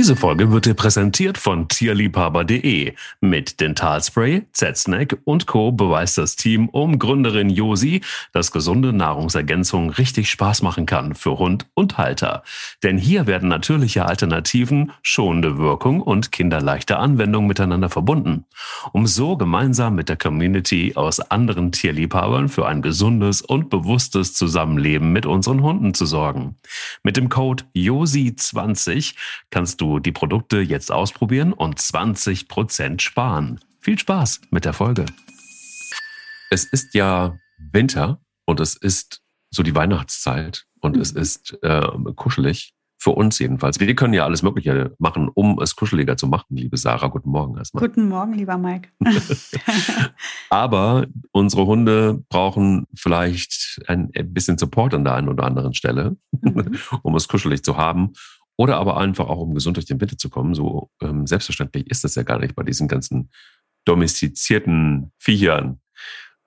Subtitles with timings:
[0.00, 2.94] Diese Folge wird dir präsentiert von tierliebhaber.de.
[3.20, 5.72] Mit Dentalspray, Z-Snack und Co.
[5.72, 8.00] beweist das Team um Gründerin Josi,
[8.32, 12.44] dass gesunde Nahrungsergänzung richtig Spaß machen kann für Hund und Halter.
[12.82, 18.46] Denn hier werden natürliche Alternativen, schonende Wirkung und kinderleichte Anwendung miteinander verbunden,
[18.92, 25.12] um so gemeinsam mit der Community aus anderen Tierliebhabern für ein gesundes und bewusstes Zusammenleben
[25.12, 26.56] mit unseren Hunden zu sorgen.
[27.02, 29.14] Mit dem Code JOSI20
[29.50, 33.60] kannst du die Produkte jetzt ausprobieren und 20% sparen.
[33.80, 35.06] Viel Spaß mit der Folge.
[36.50, 37.38] Es ist ja
[37.72, 41.02] Winter und es ist so die Weihnachtszeit und mhm.
[41.02, 42.74] es ist äh, kuschelig.
[43.02, 43.80] Für uns jedenfalls.
[43.80, 47.06] Wir können ja alles Mögliche machen, um es kuscheliger zu machen, liebe Sarah.
[47.06, 47.88] Guten Morgen erstmal.
[47.88, 48.90] Guten Morgen, lieber Mike.
[50.50, 56.76] Aber unsere Hunde brauchen vielleicht ein bisschen Support an der einen oder anderen Stelle, mhm.
[57.02, 58.12] um es kuschelig zu haben.
[58.60, 60.54] Oder aber einfach auch, um gesund durch den Winter zu kommen.
[60.54, 63.30] So ähm, selbstverständlich ist das ja gar nicht bei diesen ganzen
[63.86, 65.80] domestizierten Viechern,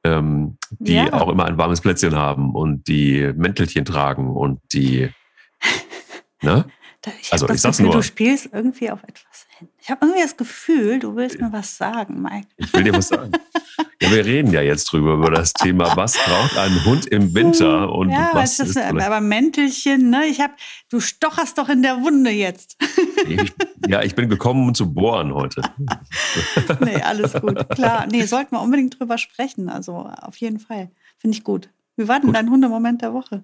[0.04, 1.12] ähm, die ja.
[1.12, 5.10] auch immer ein warmes Plätzchen haben und die Mäntelchen tragen und die,
[6.44, 6.66] ne?
[7.20, 7.96] Ich also ich sag's Gefühl, nur.
[7.96, 9.33] Du spielst irgendwie auf etwas.
[9.80, 12.48] Ich habe irgendwie das Gefühl, du willst mir was sagen, Mike.
[12.58, 13.32] Ich will dir was sagen.
[14.02, 17.92] ja, wir reden ja jetzt drüber über das Thema, was braucht ein Hund im Winter
[17.92, 20.26] und ja, was ist, ist aber Mäntelchen, ne?
[20.26, 20.54] Ich habe,
[20.90, 22.78] du stocherst doch in der Wunde jetzt.
[23.28, 23.54] ich,
[23.88, 25.62] ja, ich bin gekommen, um zu bohren heute.
[26.80, 28.08] nee, alles gut, klar.
[28.10, 29.70] Nee, sollten wir unbedingt drüber sprechen.
[29.70, 31.70] Also auf jeden Fall, finde ich gut.
[31.96, 32.36] Wie war denn gut.
[32.36, 33.44] dein Hundemoment der Woche?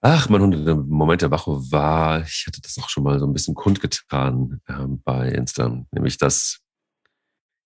[0.00, 0.40] Ach, mein
[0.86, 5.02] Moment der Woche war, ich hatte das auch schon mal so ein bisschen kundgetan ähm,
[5.02, 6.60] bei Insta, nämlich das,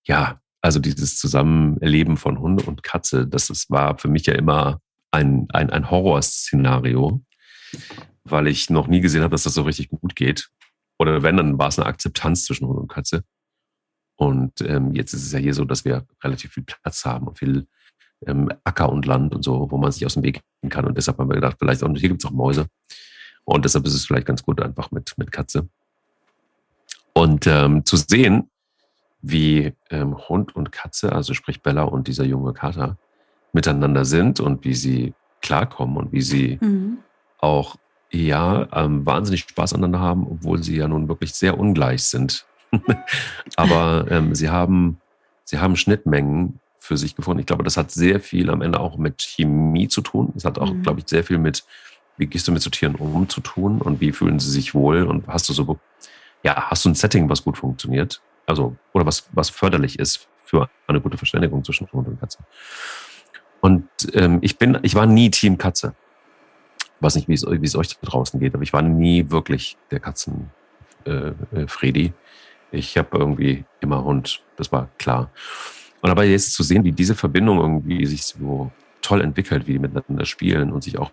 [0.07, 4.81] ja, also dieses Zusammenleben von Hunde und Katze, das ist, war für mich ja immer
[5.11, 7.23] ein, ein, ein Horrorszenario,
[8.25, 10.49] weil ich noch nie gesehen habe, dass das so richtig gut geht.
[10.99, 13.25] Oder wenn, dann war es eine Akzeptanz zwischen Hund und Katze.
[14.17, 17.39] Und ähm, jetzt ist es ja hier so, dass wir relativ viel Platz haben und
[17.39, 17.67] viel
[18.27, 20.85] ähm, Acker und Land und so, wo man sich aus dem Weg gehen kann.
[20.85, 22.67] Und deshalb haben wir gedacht, vielleicht auch hier gibt es auch Mäuse.
[23.45, 25.69] Und deshalb ist es vielleicht ganz gut einfach mit, mit Katze.
[27.13, 28.51] Und ähm, zu sehen,
[29.21, 32.97] wie ähm, Hund und Katze, also sprich Bella und dieser junge Kater,
[33.53, 36.99] miteinander sind und wie sie klarkommen und wie sie mhm.
[37.39, 37.77] auch
[38.11, 42.47] ja ähm, wahnsinnig Spaß aneinander haben, obwohl sie ja nun wirklich sehr ungleich sind.
[43.57, 44.99] Aber ähm, sie haben
[45.45, 47.39] sie haben Schnittmengen, für sich gefunden.
[47.39, 50.33] Ich glaube, das hat sehr viel am Ende auch mit Chemie zu tun.
[50.37, 50.83] Es hat auch, mhm.
[50.83, 51.65] glaube ich, sehr viel mit,
[52.17, 55.05] wie gehst du mit so Tieren um zu tun und wie fühlen sie sich wohl
[55.05, 55.79] und hast du so,
[56.43, 58.21] ja, hast du ein Setting, was gut funktioniert?
[58.47, 62.39] Also, oder was, was förderlich ist für eine gute Verständigung zwischen Hund und Katze.
[63.61, 65.95] Und ähm, ich bin, ich war nie Team Katze.
[66.81, 69.31] Ich weiß nicht, wie es, wie es euch da draußen geht, aber ich war nie
[69.31, 70.51] wirklich der Katzen
[71.07, 72.13] äh, äh Fredi.
[72.73, 75.31] Ich habe irgendwie immer Hund, das war klar.
[76.03, 78.71] Und aber jetzt zu sehen, wie diese Verbindung irgendwie sich so
[79.01, 81.13] toll entwickelt, wie die miteinander spielen und sich auch,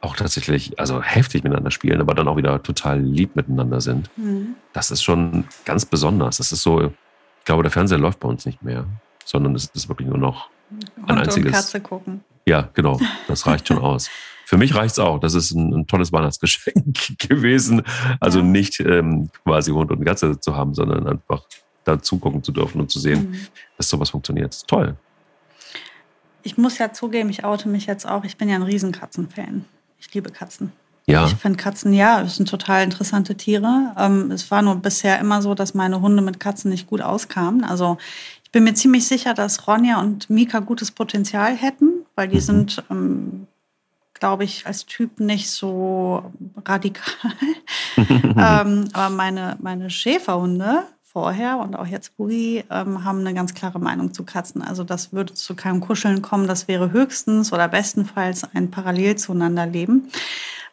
[0.00, 4.54] auch tatsächlich, also heftig miteinander spielen, aber dann auch wieder total lieb miteinander sind, mhm.
[4.72, 6.38] das ist schon ganz besonders.
[6.38, 8.86] Das ist so, ich glaube, der Fernseher läuft bei uns nicht mehr,
[9.24, 11.46] sondern es ist wirklich nur noch ein Hund einziges.
[11.46, 12.24] Und Katze gucken.
[12.46, 12.98] Ja, genau.
[13.26, 14.08] Das reicht schon aus.
[14.46, 15.20] Für mich reicht es auch.
[15.20, 17.82] Das ist ein, ein, tolles Weihnachtsgeschenk gewesen.
[18.20, 21.42] Also nicht ähm, quasi Hund und Katze zu haben, sondern einfach
[21.88, 23.40] da zugucken zu dürfen und zu sehen, mhm.
[23.76, 24.66] dass sowas funktioniert.
[24.66, 24.96] Toll.
[26.42, 28.24] Ich muss ja zugeben, ich oute mich jetzt auch.
[28.24, 29.64] Ich bin ja ein Riesenkatzenfan.
[29.98, 30.72] Ich liebe Katzen.
[31.06, 31.26] Ja.
[31.26, 33.94] Ich finde Katzen, ja, es sind total interessante Tiere.
[33.96, 37.64] Ähm, es war nur bisher immer so, dass meine Hunde mit Katzen nicht gut auskamen.
[37.64, 37.96] Also
[38.44, 42.40] ich bin mir ziemlich sicher, dass Ronja und Mika gutes Potenzial hätten, weil die mhm.
[42.40, 43.46] sind, ähm,
[44.12, 46.30] glaube ich, als Typ nicht so
[46.64, 47.32] radikal.
[47.96, 50.84] ähm, aber meine, meine Schäferhunde,
[51.18, 54.62] vorher und auch jetzt Buri ähm, haben eine ganz klare Meinung zu Katzen.
[54.62, 56.46] Also das würde zu keinem Kuscheln kommen.
[56.46, 60.10] Das wäre höchstens oder bestenfalls ein parallel zueinander leben.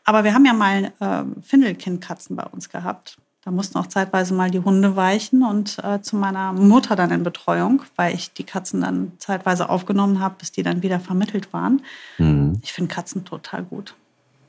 [0.03, 3.17] Aber wir haben ja mal äh, Findelkindkatzen bei uns gehabt.
[3.43, 7.23] Da mussten auch zeitweise mal die Hunde weichen und äh, zu meiner Mutter dann in
[7.23, 11.81] Betreuung, weil ich die Katzen dann zeitweise aufgenommen habe, bis die dann wieder vermittelt waren.
[12.19, 12.59] Mhm.
[12.61, 13.95] Ich finde Katzen total gut.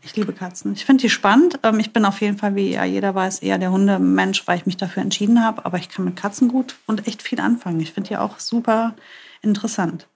[0.06, 0.72] Ich liebe Katzen.
[0.72, 1.58] Ich finde die spannend.
[1.64, 4.64] Ähm, ich bin auf jeden Fall, wie ja jeder weiß, eher der Hundemensch, weil ich
[4.64, 5.66] mich dafür entschieden habe.
[5.66, 7.80] Aber ich kann mit Katzen gut und echt viel anfangen.
[7.80, 8.94] Ich finde die auch super
[9.42, 10.06] interessant.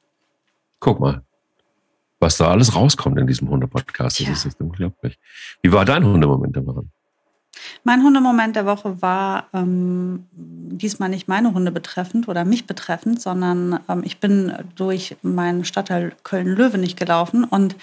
[0.78, 1.22] Guck mal,
[2.20, 4.20] was da alles rauskommt in diesem Hunde-Podcast.
[4.20, 4.32] Das ja.
[4.32, 5.19] ist echt unglaublich.
[5.60, 6.84] Wie war dein Hundemoment der Woche?
[7.82, 13.81] Mein Hundemoment der Woche war, ähm, diesmal nicht meine Hunde betreffend oder mich betreffend, sondern
[13.88, 17.75] ähm, ich bin durch meinen Stadtteil Köln-Löwe nicht gelaufen und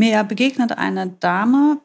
[0.00, 1.78] mir begegnet eine Dame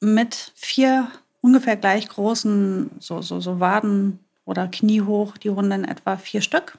[0.00, 1.08] mit vier
[1.42, 6.40] ungefähr gleich großen, so, so, so Waden oder Knie hoch, die Hunde in etwa vier
[6.40, 6.78] Stück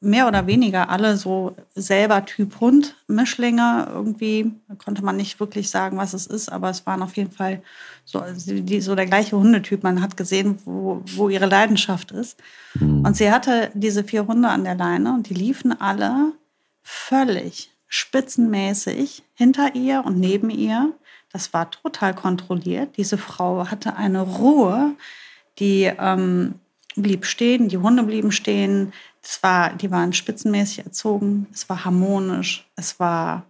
[0.00, 4.52] mehr oder weniger alle so selber Typ Hund, Mischlinge irgendwie.
[4.66, 7.62] Da konnte man nicht wirklich sagen, was es ist, aber es waren auf jeden Fall
[8.04, 9.82] so, die, so der gleiche Hundetyp.
[9.82, 12.36] Man hat gesehen, wo, wo ihre Leidenschaft ist.
[12.74, 13.04] Mhm.
[13.06, 16.32] Und sie hatte diese vier Hunde an der Leine und die liefen alle
[16.82, 20.92] völlig spitzenmäßig hinter ihr und neben ihr.
[21.30, 22.96] Das war total kontrolliert.
[22.96, 24.94] Diese Frau hatte eine Ruhe,
[25.58, 26.54] die ähm,
[26.96, 28.94] blieb stehen, die Hunde blieben stehen.
[29.22, 33.44] Es war, die waren spitzenmäßig erzogen, es war harmonisch, es war.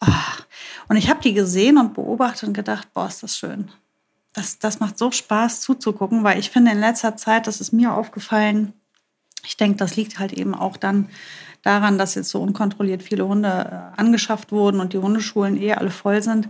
[0.00, 0.44] Ach.
[0.88, 3.70] Und ich habe die gesehen und beobachtet und gedacht, boah, ist das schön.
[4.34, 7.94] Das, das macht so Spaß zuzugucken, weil ich finde in letzter Zeit, das ist mir
[7.94, 8.74] aufgefallen,
[9.46, 11.08] ich denke, das liegt halt eben auch dann
[11.66, 15.90] daran, dass jetzt so unkontrolliert viele Hunde äh, angeschafft wurden und die Hundeschulen eh alle
[15.90, 16.48] voll sind,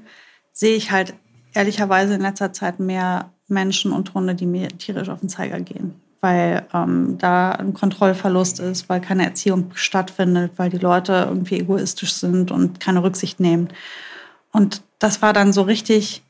[0.53, 1.15] sehe ich halt
[1.55, 5.95] ehrlicherweise in letzter Zeit mehr Menschen und Hunde, die mir tierisch auf den Zeiger gehen
[6.27, 12.15] weil ähm, da ein Kontrollverlust ist, weil keine Erziehung stattfindet, weil die Leute irgendwie egoistisch
[12.15, 13.69] sind und keine Rücksicht nehmen.
[14.51, 16.23] Und das war dann so richtig,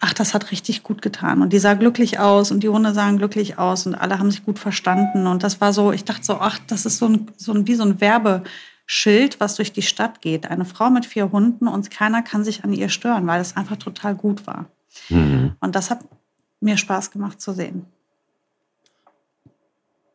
[0.00, 1.42] ach, das hat richtig gut getan.
[1.42, 4.44] Und die sah glücklich aus und die Hunde sahen glücklich aus und alle haben sich
[4.44, 5.26] gut verstanden.
[5.26, 7.74] Und das war so, ich dachte so, ach, das ist so ein, so ein wie
[7.74, 10.46] so ein Werbeschild, was durch die Stadt geht.
[10.46, 13.76] Eine Frau mit vier Hunden und keiner kann sich an ihr stören, weil es einfach
[13.76, 14.66] total gut war.
[15.08, 15.56] Mhm.
[15.60, 16.00] Und das hat
[16.60, 17.86] mir Spaß gemacht zu sehen.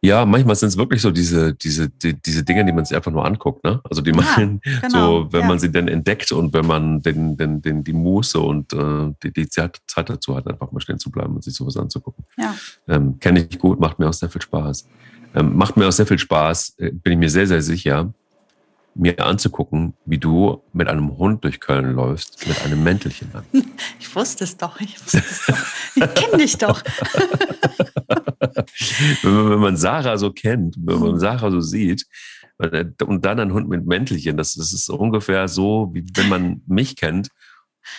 [0.03, 3.11] Ja, manchmal sind es wirklich so diese, diese, die, diese Dinge, die man sich einfach
[3.11, 3.81] nur anguckt, ne?
[3.83, 5.47] Also die man, ja, genau, so, wenn ja.
[5.47, 9.31] man sie denn entdeckt und wenn man den, den, den, die Muße und äh, die,
[9.31, 12.25] die Zeit, dazu hat, einfach mal stehen zu bleiben und sich sowas anzugucken.
[12.35, 12.55] Ja.
[12.87, 14.87] Ähm, Kenne ich gut, macht mir auch sehr viel Spaß.
[15.35, 18.11] Ähm, macht mir auch sehr viel Spaß, äh, bin ich mir sehr, sehr sicher,
[18.93, 23.45] mir anzugucken, wie du mit einem Hund durch Köln läufst, mit einem Mäntelchen an.
[23.99, 25.57] Ich wusste es doch, ich wusste es doch.
[25.95, 26.83] Ich kenne dich doch.
[29.23, 32.05] wenn, man, Sarah so kennt, wenn man Sarah so sieht,
[32.57, 36.61] äh, und dann ein Hund mit Mäntelchen, das, das ist ungefähr so, wie wenn man
[36.67, 37.29] mich kennt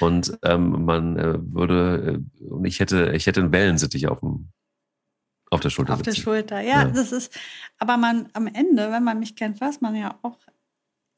[0.00, 4.50] und ähm, man äh, würde, äh, und ich hätte, ich hätte einen Wellensittich auf dem
[5.50, 5.92] auf der Schulter.
[5.92, 6.14] Auf sitzen.
[6.14, 7.38] der Schulter, ja, ja, Das ist,
[7.78, 10.38] aber man am Ende, wenn man mich kennt, weiß man ja auch,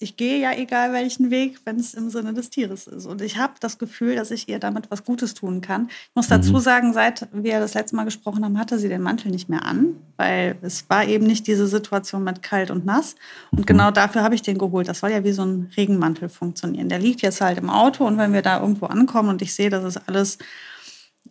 [0.00, 3.06] ich gehe ja egal welchen Weg, wenn es im Sinne des Tieres ist.
[3.06, 5.86] Und ich habe das Gefühl, dass ich ihr damit was Gutes tun kann.
[5.88, 6.60] Ich muss dazu mhm.
[6.60, 9.96] sagen, seit wir das letzte Mal gesprochen haben, hatte sie den Mantel nicht mehr an,
[10.16, 13.14] weil es war eben nicht diese Situation mit kalt und nass.
[13.52, 13.66] Und mhm.
[13.66, 14.88] genau dafür habe ich den geholt.
[14.88, 16.88] Das soll ja wie so ein Regenmantel funktionieren.
[16.88, 19.70] Der liegt jetzt halt im Auto und wenn wir da irgendwo ankommen und ich sehe,
[19.70, 20.38] dass es alles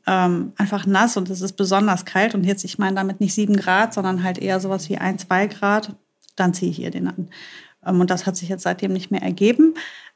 [0.07, 3.57] ähm, einfach nass und es ist besonders kalt und jetzt, ich meine damit nicht sieben
[3.57, 5.95] Grad, sondern halt eher sowas wie ein, zwei Grad,
[6.35, 7.29] dann ziehe ich ihr den an.
[7.85, 9.75] Ähm, und das hat sich jetzt seitdem nicht mehr ergeben.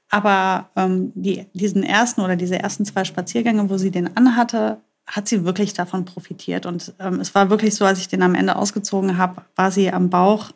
[0.09, 5.27] Aber ähm, die, diesen ersten oder diese ersten zwei Spaziergänge, wo sie den anhatte, hat
[5.27, 6.65] sie wirklich davon profitiert.
[6.65, 9.91] Und ähm, es war wirklich so, als ich den am Ende ausgezogen habe, war sie
[9.91, 10.51] am Bauch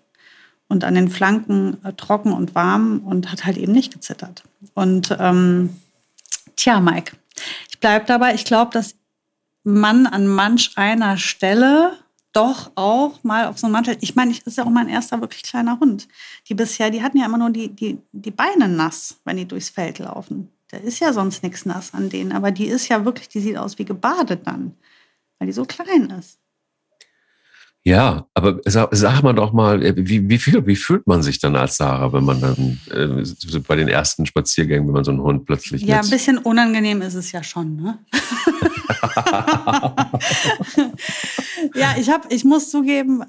[0.67, 4.43] und an den Flanken äh, trocken und warm und hat halt eben nicht gezittert.
[4.73, 5.75] Und ähm,
[6.55, 7.17] tja, Mike,
[7.69, 8.33] ich bleibe dabei.
[8.35, 8.95] Ich glaube, dass
[9.63, 11.93] man an manch einer Stelle
[12.33, 13.97] doch auch mal auf so einen Mantel.
[14.01, 16.07] Ich meine, ich ist ja auch mein erster wirklich kleiner Hund.
[16.47, 19.69] Die bisher, die hatten ja immer nur die, die, die Beine nass, wenn die durchs
[19.69, 20.49] Feld laufen.
[20.69, 22.31] Da ist ja sonst nichts nass an denen.
[22.31, 24.75] Aber die ist ja wirklich, die sieht aus wie gebadet dann,
[25.37, 26.41] weil die so klein ist.
[27.83, 31.39] Ja, aber sag, sag mal doch mal, äh, wie, wie, viel, wie fühlt man sich
[31.39, 35.21] dann als Sarah, wenn man dann äh, bei den ersten Spaziergängen, wenn man so einen
[35.21, 35.81] Hund plötzlich.
[35.81, 37.97] Ja, ein bisschen unangenehm ist es ja schon, ne?
[41.75, 43.23] ja, ich habe, ich muss zugeben,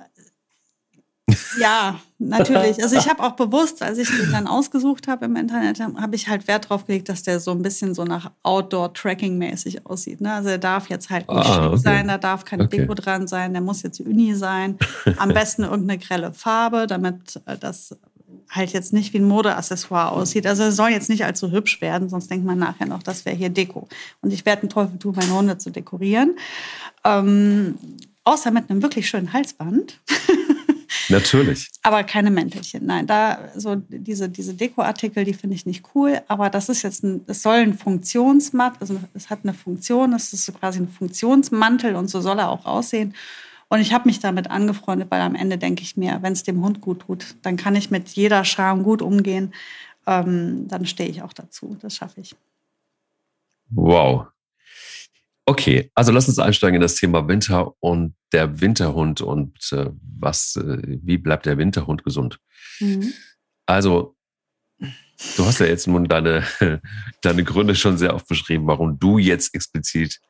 [1.58, 2.82] ja, natürlich.
[2.82, 6.28] Also ich habe auch bewusst, als ich den dann ausgesucht habe im Internet, habe ich
[6.28, 10.20] halt Wert drauf gelegt, dass der so ein bisschen so nach Outdoor-Tracking-mäßig aussieht.
[10.20, 10.32] Ne?
[10.32, 11.76] Also er darf jetzt halt nicht ah, okay.
[11.76, 12.78] sein, da darf kein okay.
[12.78, 14.78] Deko dran sein, der muss jetzt Uni sein.
[15.16, 17.96] Am besten irgendeine grelle Farbe, damit äh, das
[18.52, 20.46] halt jetzt nicht wie ein Modeaccessoire aussieht.
[20.46, 23.34] Also er soll jetzt nicht allzu hübsch werden, sonst denkt man nachher noch, das wäre
[23.34, 23.88] hier Deko.
[24.20, 26.36] Und ich werde einen Teufel tun, meine Hunde zu dekorieren.
[27.04, 27.76] Ähm,
[28.24, 29.98] außer mit einem wirklich schönen Halsband.
[31.08, 31.68] Natürlich.
[31.82, 32.86] aber keine Mäntelchen.
[32.86, 36.20] Nein, da so diese, diese Dekoartikel, die finde ich nicht cool.
[36.28, 40.32] Aber das ist jetzt ein, es soll ein Funktionsmatt, also es hat eine Funktion, es
[40.32, 43.14] ist so quasi ein Funktionsmantel und so soll er auch aussehen.
[43.72, 46.62] Und ich habe mich damit angefreundet, weil am Ende denke ich mir, wenn es dem
[46.62, 49.54] Hund gut tut, dann kann ich mit jeder Scham gut umgehen.
[50.06, 51.78] Ähm, dann stehe ich auch dazu.
[51.80, 52.36] Das schaffe ich.
[53.70, 54.26] Wow.
[55.46, 59.88] Okay, also lass uns einsteigen in das Thema Winter und der Winterhund und äh,
[60.18, 62.40] was, äh, wie bleibt der Winterhund gesund?
[62.78, 63.14] Mhm.
[63.64, 64.16] Also,
[64.78, 66.44] du hast ja jetzt nun deine,
[67.22, 70.20] deine Gründe schon sehr oft beschrieben, warum du jetzt explizit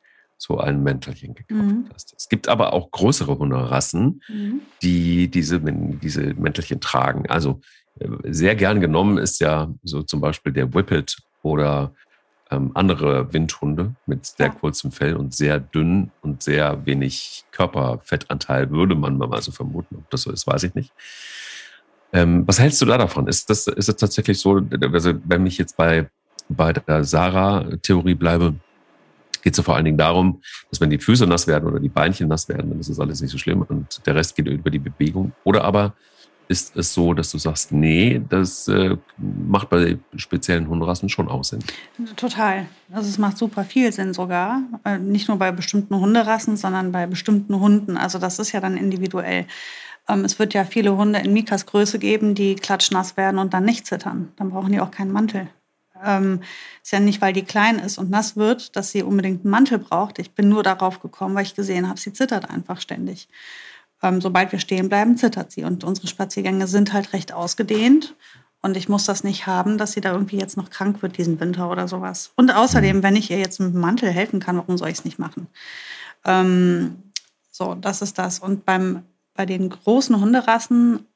[0.43, 1.89] so ein Mäntelchen gekauft mhm.
[1.93, 2.13] hast.
[2.17, 4.61] Es gibt aber auch größere Hunderassen, mhm.
[4.81, 7.29] die diese, diese Mäntelchen tragen.
[7.29, 7.61] Also
[7.99, 11.93] äh, sehr gern genommen ist ja so zum Beispiel der Whippet oder
[12.51, 18.95] ähm, andere Windhunde mit sehr kurzem Fell und sehr dünn und sehr wenig Körperfettanteil, würde
[18.95, 19.95] man mal so vermuten.
[19.95, 20.91] Ob das so ist, weiß ich nicht.
[22.11, 23.27] Ähm, was hältst du da davon?
[23.27, 26.09] Ist das, ist das tatsächlich so, also wenn ich jetzt bei,
[26.49, 28.55] bei der Sarah-Theorie bleibe,
[29.43, 32.27] geht es vor allen Dingen darum, dass wenn die Füße nass werden oder die Beinchen
[32.27, 34.79] nass werden, dann ist das alles nicht so schlimm und der Rest geht über die
[34.79, 35.33] Bewegung.
[35.43, 35.93] Oder aber
[36.47, 41.43] ist es so, dass du sagst, nee, das äh, macht bei speziellen Hunderassen schon auch
[41.43, 41.59] Sinn?
[42.15, 42.65] Total.
[42.91, 44.61] Also es macht super viel Sinn sogar.
[44.83, 47.97] Äh, nicht nur bei bestimmten Hunderassen, sondern bei bestimmten Hunden.
[47.97, 49.45] Also das ist ja dann individuell.
[50.07, 53.63] Ähm, es wird ja viele Hunde in Mikas Größe geben, die klatschnass werden und dann
[53.63, 54.31] nicht zittern.
[54.35, 55.47] Dann brauchen die auch keinen Mantel.
[56.03, 56.41] Ähm,
[56.81, 59.79] ist ja nicht, weil die klein ist und nass wird, dass sie unbedingt einen Mantel
[59.79, 60.19] braucht.
[60.19, 63.27] Ich bin nur darauf gekommen, weil ich gesehen habe, sie zittert einfach ständig
[64.03, 65.63] ähm, sobald wir stehen bleiben, zittert sie.
[65.63, 68.15] Und unsere Spaziergänge sind halt recht ausgedehnt.
[68.61, 71.39] Und ich muss das nicht haben, dass sie da irgendwie jetzt noch krank wird diesen
[71.39, 72.31] Winter oder sowas.
[72.35, 75.05] Und außerdem, wenn ich ihr jetzt mit dem Mantel helfen kann, warum soll ich es
[75.05, 75.47] nicht machen?
[76.23, 77.01] Ähm,
[77.49, 78.39] so, das ist das.
[78.39, 81.07] Und beim, bei den großen Hunderassen,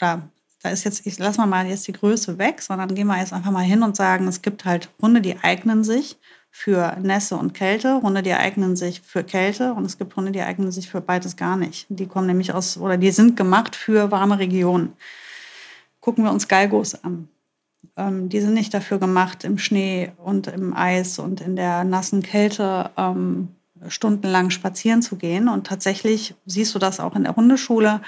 [0.00, 0.28] oder
[0.62, 3.50] da ist jetzt, ich lasse mal jetzt die Größe weg, sondern gehen wir jetzt einfach
[3.50, 6.16] mal hin und sagen, es gibt halt Hunde, die eignen sich
[6.50, 10.40] für Nässe und Kälte, Hunde, die eignen sich für Kälte und es gibt Hunde, die
[10.40, 11.86] eignen sich für beides gar nicht.
[11.90, 14.94] Die kommen nämlich aus, oder die sind gemacht für warme Regionen.
[16.00, 17.28] Gucken wir uns Galgos an.
[17.96, 22.22] Ähm, die sind nicht dafür gemacht, im Schnee und im Eis und in der nassen
[22.22, 23.48] Kälte ähm,
[23.88, 25.48] stundenlang spazieren zu gehen.
[25.48, 28.00] Und tatsächlich siehst du das auch in der Hundeschule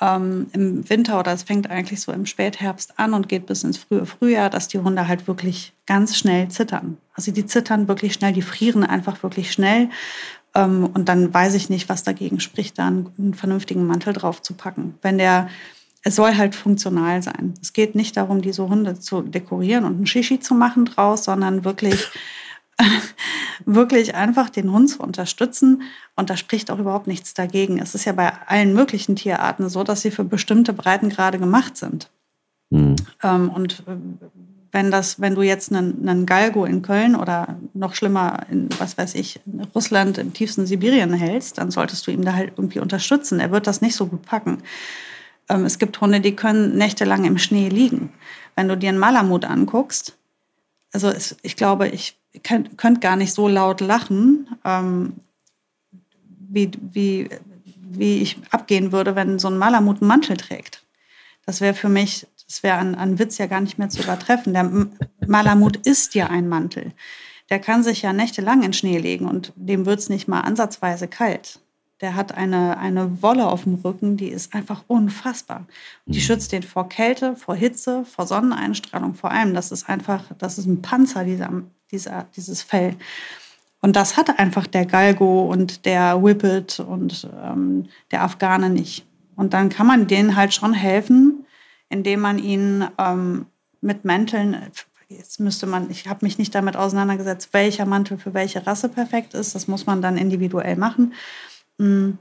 [0.00, 3.78] ähm, im Winter oder es fängt eigentlich so im Spätherbst an und geht bis ins
[3.78, 6.96] frühe Frühjahr, dass die Hunde halt wirklich ganz schnell zittern.
[7.14, 9.90] Also die zittern wirklich schnell, die frieren einfach wirklich schnell.
[10.54, 14.42] Ähm, und dann weiß ich nicht, was dagegen spricht, da einen, einen vernünftigen Mantel drauf
[14.42, 14.94] zu packen.
[15.02, 15.48] Wenn der
[16.02, 17.54] es soll halt funktional sein.
[17.60, 21.64] Es geht nicht darum, diese Hunde zu dekorieren und ein Shishi zu machen draus, sondern
[21.64, 22.08] wirklich
[23.66, 25.82] wirklich einfach den Hund zu unterstützen.
[26.16, 27.78] Und da spricht auch überhaupt nichts dagegen.
[27.78, 32.10] Es ist ja bei allen möglichen Tierarten so, dass sie für bestimmte Breitengrade gemacht sind.
[32.70, 32.96] Mhm.
[33.22, 33.96] Ähm, und äh,
[34.72, 38.96] wenn das, wenn du jetzt einen, einen Galgo in Köln oder noch schlimmer in, was
[38.96, 39.40] weiß ich,
[39.74, 43.40] Russland im tiefsten Sibirien hältst, dann solltest du ihm da halt irgendwie unterstützen.
[43.40, 44.58] Er wird das nicht so gut packen.
[45.48, 48.12] Ähm, es gibt Hunde, die können nächtelang im Schnee liegen.
[48.54, 50.16] Wenn du dir einen Malamut anguckst,
[50.92, 55.14] also es, ich glaube, ich könnt, könnt gar nicht so laut lachen, ähm,
[56.48, 57.28] wie, wie,
[57.90, 60.84] wie ich abgehen würde, wenn so ein Malamut einen Mantel trägt.
[61.46, 64.52] Das wäre für mich, das wäre an, an Witz ja gar nicht mehr zu übertreffen.
[64.52, 64.70] Der
[65.26, 66.92] Malamut ist ja ein Mantel.
[67.48, 71.08] Der kann sich ja nächtelang in Schnee legen und dem wird es nicht mal ansatzweise
[71.08, 71.60] kalt.
[72.00, 75.66] Der hat eine, eine Wolle auf dem Rücken, die ist einfach unfassbar.
[76.06, 76.22] Die mhm.
[76.22, 79.52] schützt den vor Kälte, vor Hitze, vor Sonneneinstrahlung, vor allem.
[79.52, 81.50] Das ist einfach, das ist ein Panzer, dieser,
[81.90, 82.96] dieser, dieses Fell.
[83.80, 89.06] Und das hat einfach der Galgo und der Whippet und ähm, der Afghane nicht.
[89.36, 91.46] Und dann kann man denen halt schon helfen,
[91.88, 93.46] indem man ihnen ähm,
[93.80, 94.70] mit Mänteln,
[95.08, 99.32] jetzt müsste man, ich habe mich nicht damit auseinandergesetzt, welcher Mantel für welche Rasse perfekt
[99.34, 99.54] ist.
[99.54, 101.14] Das muss man dann individuell machen.
[101.78, 102.12] Mm.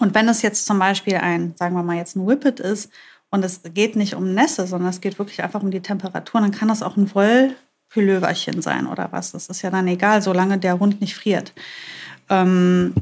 [0.00, 2.90] Und wenn es jetzt zum Beispiel ein, sagen wir mal jetzt ein Whippet ist
[3.30, 6.50] und es geht nicht um Nässe, sondern es geht wirklich einfach um die Temperatur, dann
[6.50, 7.06] kann das auch ein
[7.94, 9.32] Wollpülöverchen sein oder was.
[9.32, 11.52] Das ist ja dann egal, solange der Hund nicht friert.
[12.28, 12.94] Ähm,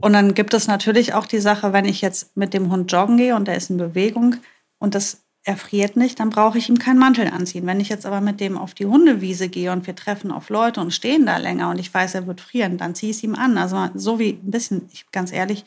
[0.00, 3.16] und dann gibt es natürlich auch die Sache, wenn ich jetzt mit dem Hund joggen
[3.16, 4.36] gehe und der ist in Bewegung
[4.78, 7.66] und das er friert nicht, dann brauche ich ihm keinen Mantel anziehen.
[7.66, 10.80] Wenn ich jetzt aber mit dem auf die Hundewiese gehe und wir treffen auf Leute
[10.80, 13.34] und stehen da länger und ich weiß, er wird frieren, dann ziehe ich es ihm
[13.34, 13.58] an.
[13.58, 15.64] Also so wie ein bisschen, ich, ganz ehrlich,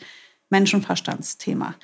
[0.50, 1.76] Menschenverstandsthema.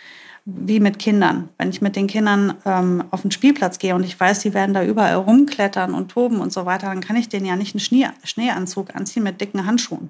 [0.45, 1.49] Wie mit Kindern.
[1.57, 4.73] Wenn ich mit den Kindern ähm, auf den Spielplatz gehe und ich weiß, die werden
[4.73, 7.79] da überall rumklettern und toben und so weiter, dann kann ich denen ja nicht einen
[7.79, 10.09] Schnee, Schneeanzug anziehen mit dicken Handschuhen.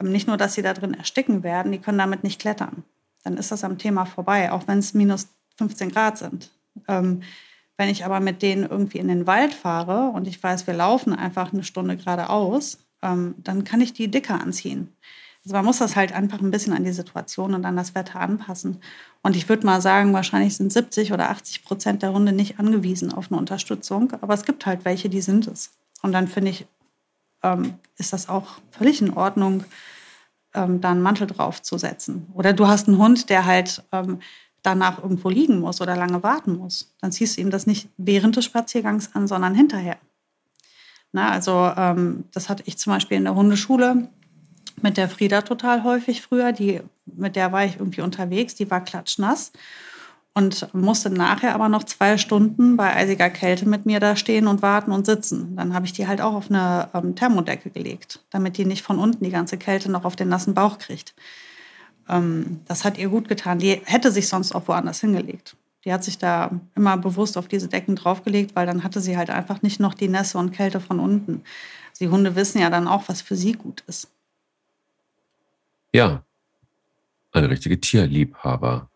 [0.00, 2.82] Ähm, nicht nur, dass sie da drin ersticken werden, die können damit nicht klettern.
[3.22, 6.50] Dann ist das am Thema vorbei, auch wenn es minus 15 Grad sind.
[6.88, 7.22] Ähm,
[7.76, 11.14] wenn ich aber mit denen irgendwie in den Wald fahre und ich weiß, wir laufen
[11.14, 14.92] einfach eine Stunde geradeaus, ähm, dann kann ich die dicker anziehen.
[15.46, 18.18] Also man muss das halt einfach ein bisschen an die Situation und an das Wetter
[18.18, 18.80] anpassen.
[19.22, 23.12] Und ich würde mal sagen, wahrscheinlich sind 70 oder 80 Prozent der Hunde nicht angewiesen
[23.12, 25.70] auf eine Unterstützung, aber es gibt halt welche, die sind es.
[26.02, 26.66] Und dann finde ich,
[27.44, 29.62] ähm, ist das auch völlig in Ordnung,
[30.52, 32.26] ähm, da einen Mantel drauf zu setzen.
[32.34, 34.18] Oder du hast einen Hund, der halt ähm,
[34.62, 36.92] danach irgendwo liegen muss oder lange warten muss.
[37.00, 39.98] Dann ziehst du ihm das nicht während des Spaziergangs an, sondern hinterher.
[41.12, 44.08] Na, also ähm, das hatte ich zum Beispiel in der Hundeschule
[44.82, 46.52] mit der Frieda total häufig früher.
[46.52, 49.52] Die, mit der war ich irgendwie unterwegs, die war klatschnass
[50.36, 54.60] und musste nachher aber noch zwei Stunden bei eisiger Kälte mit mir da stehen und
[54.60, 55.56] warten und sitzen.
[55.56, 58.98] Dann habe ich die halt auch auf eine ähm, Thermodecke gelegt, damit die nicht von
[58.98, 61.14] unten die ganze Kälte noch auf den nassen Bauch kriegt.
[62.06, 63.58] Ähm, das hat ihr gut getan.
[63.58, 65.56] Die hätte sich sonst auch woanders hingelegt.
[65.86, 69.30] Die hat sich da immer bewusst auf diese Decken draufgelegt, weil dann hatte sie halt
[69.30, 71.44] einfach nicht noch die Nässe und Kälte von unten.
[71.98, 74.10] Die Hunde wissen ja dann auch, was für sie gut ist.
[75.96, 76.22] Ja,
[77.32, 78.90] eine richtige Tierliebhaberin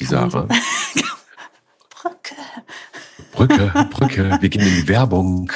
[0.00, 0.48] die Sarah.
[1.90, 2.34] Brücke.
[3.32, 4.38] Brücke, Brücke.
[4.40, 5.52] Wir gehen in die Werbung.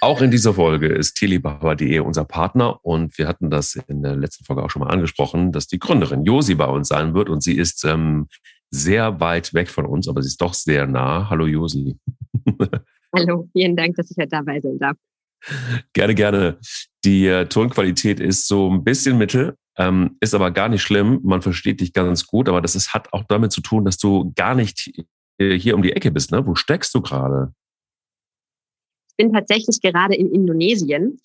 [0.00, 4.44] Auch in dieser Folge ist tierliebhaber.de unser Partner und wir hatten das in der letzten
[4.44, 7.56] Folge auch schon mal angesprochen, dass die Gründerin Josi bei uns sein wird und sie
[7.56, 8.26] ist ähm,
[8.72, 11.30] sehr weit weg von uns, aber sie ist doch sehr nah.
[11.30, 11.96] Hallo Josi.
[13.14, 14.96] Hallo, vielen Dank, dass ich heute dabei sein darf.
[15.92, 16.58] Gerne, gerne.
[17.04, 21.20] Die äh, Tonqualität ist so ein bisschen mittel, ähm, ist aber gar nicht schlimm.
[21.22, 24.32] Man versteht dich ganz gut, aber das ist, hat auch damit zu tun, dass du
[24.36, 24.92] gar nicht
[25.38, 26.30] äh, hier um die Ecke bist.
[26.30, 26.46] Ne?
[26.46, 27.52] Wo steckst du gerade?
[29.08, 31.18] Ich bin tatsächlich gerade in Indonesien.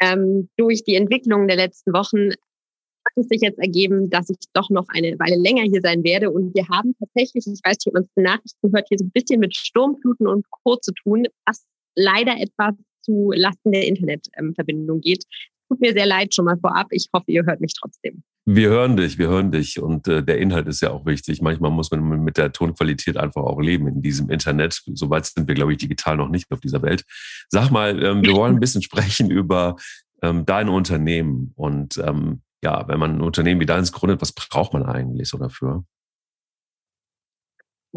[0.00, 4.70] Ähm, durch die Entwicklung der letzten Wochen hat es sich jetzt ergeben, dass ich doch
[4.70, 6.30] noch eine Weile länger hier sein werde.
[6.30, 9.04] Und wir haben tatsächlich, ich weiß nicht, ob man es in Nachrichten hört, hier so
[9.04, 10.76] ein bisschen mit Sturmfluten und Co.
[10.76, 12.74] zu tun, was leider etwas
[13.10, 15.24] zu Lasten der Internetverbindung geht.
[15.68, 16.88] Tut mir sehr leid schon mal vorab.
[16.90, 18.22] Ich hoffe, ihr hört mich trotzdem.
[18.46, 19.80] Wir hören dich, wir hören dich.
[19.80, 21.42] Und äh, der Inhalt ist ja auch wichtig.
[21.42, 24.82] Manchmal muss man mit der Tonqualität einfach auch leben in diesem Internet.
[24.94, 27.04] Soweit sind wir, glaube ich, digital noch nicht auf dieser Welt.
[27.48, 29.76] Sag mal, ähm, wir wollen ein bisschen sprechen über
[30.22, 31.52] ähm, dein Unternehmen.
[31.54, 35.38] Und ähm, ja, wenn man ein Unternehmen wie deins gründet, was braucht man eigentlich so
[35.38, 35.84] dafür?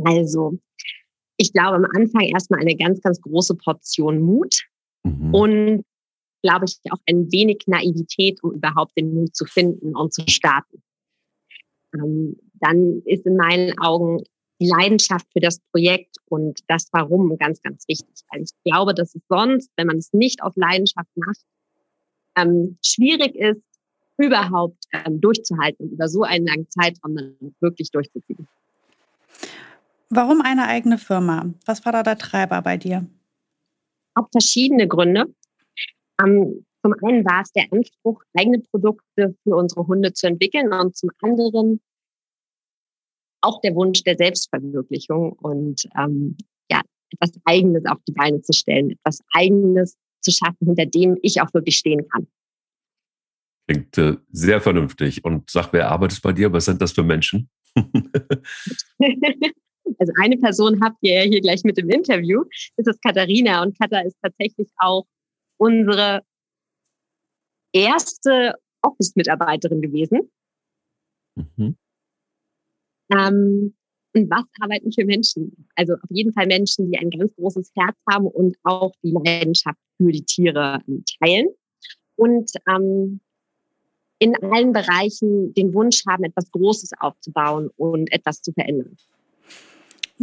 [0.04, 0.60] Also,
[1.38, 4.64] ich glaube am Anfang erstmal eine ganz, ganz große Portion Mut
[5.04, 5.34] mhm.
[5.34, 5.86] und
[6.42, 10.84] glaube ich, auch ein wenig Naivität, um überhaupt den Mut zu finden und zu starten.
[11.96, 14.24] Ähm, dann ist in meinen Augen
[14.60, 18.24] die Leidenschaft für das Projekt und das Warum ganz, ganz wichtig.
[18.32, 21.42] Weil ich glaube, dass es sonst, wenn man es nicht aus Leidenschaft macht,
[22.36, 23.62] ähm, schwierig ist,
[24.18, 28.48] überhaupt ähm, durchzuhalten und über so einen langen Zeitraum dann wirklich durchzuziehen.
[30.10, 31.52] Warum eine eigene Firma?
[31.66, 33.08] Was war da der Treiber bei dir?
[34.16, 35.34] Auch verschiedene Gründe.
[36.22, 40.96] Um, zum einen war es der Anspruch, eigene Produkte für unsere Hunde zu entwickeln und
[40.96, 41.82] zum anderen
[43.42, 46.38] auch der Wunsch der Selbstverwirklichung und ähm,
[46.70, 51.42] ja, etwas Eigenes auf die Beine zu stellen, etwas Eigenes zu schaffen, hinter dem ich
[51.42, 52.28] auch wirklich stehen kann.
[53.68, 55.24] Klingt äh, sehr vernünftig.
[55.24, 56.52] Und sag, wer arbeitet bei dir?
[56.52, 57.50] Was sind das für Menschen?
[59.98, 62.44] also eine Person habt ihr ja hier gleich mit im Interview.
[62.78, 65.06] Das ist Katharina und Katha ist tatsächlich auch
[65.58, 66.22] unsere
[67.74, 70.32] erste Office-Mitarbeiterin gewesen.
[71.36, 71.76] Mhm.
[73.12, 73.74] Ähm,
[74.16, 75.68] und was arbeiten für Menschen?
[75.76, 79.80] Also auf jeden Fall Menschen, die ein ganz großes Herz haben und auch die Leidenschaft
[79.98, 81.48] für die Tiere ähm, teilen.
[82.16, 83.20] Und ähm,
[84.20, 88.96] in allen Bereichen den Wunsch haben, etwas Großes aufzubauen und etwas zu verändern.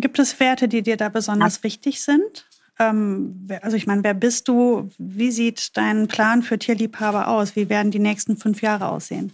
[0.01, 1.65] Gibt es Werte, die dir da besonders ja.
[1.65, 2.47] wichtig sind?
[2.79, 4.91] Ähm, also ich meine, wer bist du?
[4.99, 7.55] Wie sieht dein Plan für Tierliebhaber aus?
[7.57, 9.33] Wie werden die nächsten fünf Jahre aussehen?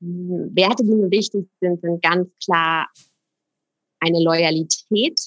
[0.00, 2.88] Werte, die mir wichtig sind, sind ganz klar
[4.00, 5.18] eine Loyalität,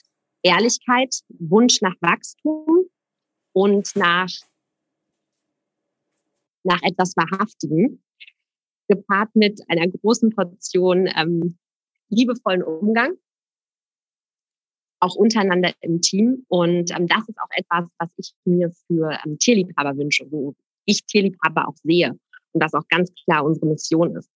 [0.43, 2.85] Ehrlichkeit, Wunsch nach Wachstum
[3.53, 4.29] und nach,
[6.63, 8.01] nach etwas Wahrhaftigem,
[8.87, 11.57] gepaart mit einer großen Portion ähm,
[12.09, 13.17] liebevollen Umgang
[15.01, 16.45] auch untereinander im Team.
[16.47, 21.05] Und ähm, das ist auch etwas, was ich mir für ähm, Tierliebhaber wünsche, wo ich
[21.05, 22.11] Tierliebhaber auch sehe
[22.53, 24.29] und das auch ganz klar unsere Mission ist.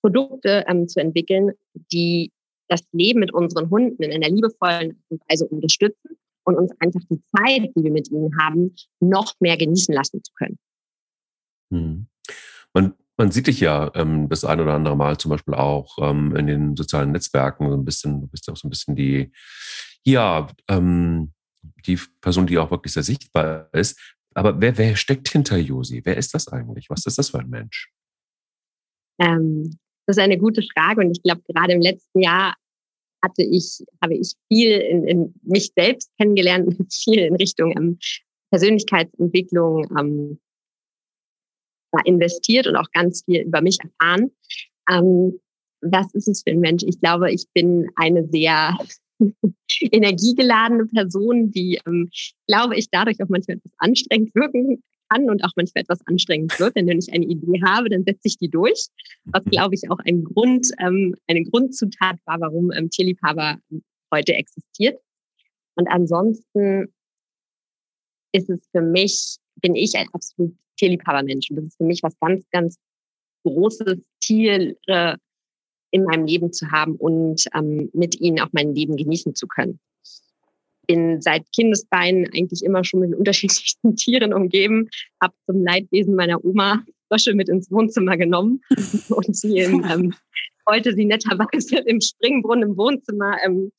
[0.00, 1.52] Produkte ähm, zu entwickeln,
[1.92, 2.32] die
[2.68, 7.70] das Leben mit unseren Hunden in einer liebevollen Weise unterstützen und uns einfach die Zeit,
[7.76, 10.58] die wir mit ihnen haben, noch mehr genießen lassen zu können.
[11.70, 12.06] Hm.
[12.72, 16.34] Man, man sieht dich ja ähm, das ein oder andere Mal zum Beispiel auch ähm,
[16.34, 19.32] in den sozialen Netzwerken so ein bisschen, du bist auch so ein bisschen die,
[20.04, 21.32] ja, ähm,
[21.86, 23.98] die Person, die auch wirklich sehr sichtbar ist.
[24.34, 26.02] Aber wer, wer steckt hinter Josi?
[26.04, 26.88] Wer ist das eigentlich?
[26.88, 27.90] Was ist das für ein Mensch?
[29.20, 32.54] Ähm, das ist eine gute Frage und ich glaube, gerade im letzten Jahr
[33.22, 37.98] hatte ich, habe ich viel in, in mich selbst kennengelernt, viel in Richtung ähm,
[38.50, 40.40] Persönlichkeitsentwicklung ähm,
[42.04, 44.30] investiert und auch ganz viel über mich erfahren.
[44.90, 45.38] Ähm,
[45.82, 46.82] was ist es für ein Mensch?
[46.86, 48.76] Ich glaube, ich bin eine sehr
[49.80, 52.10] energiegeladene Person, die, ähm,
[52.46, 56.76] glaube ich, dadurch auch manchmal etwas anstrengend wirken kann und auch manchmal etwas anstrengend wird.
[56.76, 58.86] Denn wenn ich eine Idee habe, dann setze ich die durch.
[59.24, 59.50] Was, mhm.
[59.50, 63.58] glaube ich, auch ein Grund, ähm, eine Grundzutat war, warum ähm, Tierliebhaber
[64.12, 65.00] heute existiert.
[65.74, 66.92] Und ansonsten
[68.32, 71.50] ist es für mich, bin ich ein absolut Tierliebhabermensch.
[71.50, 72.78] Und das ist für mich was ganz, ganz
[73.44, 74.76] Großes, Tiere
[75.92, 79.78] in meinem Leben zu haben und ähm, mit ihnen auch mein Leben genießen zu können.
[80.88, 84.88] Bin seit Kindesbeinen eigentlich immer schon mit unterschiedlichsten Tieren umgeben,
[85.20, 88.62] habe zum Leidwesen meiner Oma Frösche mit ins Wohnzimmer genommen
[89.10, 90.14] und sie in, ähm,
[90.66, 93.70] wollte sie netterweise im Springbrunnen im Wohnzimmer ähm,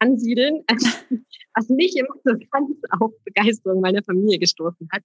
[0.00, 0.64] ansiedeln,
[1.54, 5.02] was nicht immer so ganz auf Begeisterung meiner Familie gestoßen hat.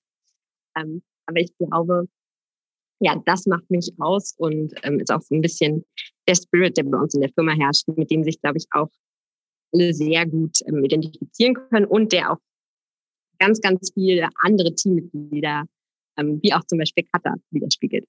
[0.75, 2.07] Ähm, aber ich glaube,
[2.99, 5.85] ja, das macht mich aus und ähm, ist auch so ein bisschen
[6.29, 8.89] der Spirit, der bei uns in der Firma herrscht, mit dem sich, glaube ich, auch
[9.73, 12.37] alle sehr gut ähm, identifizieren können und der auch
[13.39, 15.63] ganz, ganz viele andere Teammitglieder,
[16.17, 18.05] ähm, wie auch zum Beispiel Kata, widerspiegelt.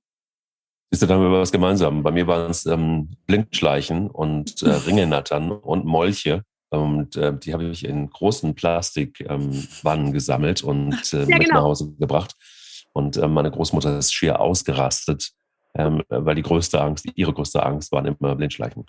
[0.90, 2.02] Siehst du, da haben wir was gemeinsam.
[2.02, 6.44] Bei mir waren es ähm, Blindschleichen und äh, Ringelnattern und Molche.
[6.70, 11.54] Und äh, die habe ich in großen Plastikwannen ähm, gesammelt und äh, ja, mit genau.
[11.54, 12.36] nach Hause gebracht.
[12.92, 15.32] Und äh, meine Großmutter ist schier ausgerastet,
[15.74, 18.86] ähm, weil die größte Angst, ihre größte Angst waren immer Blindschleichen.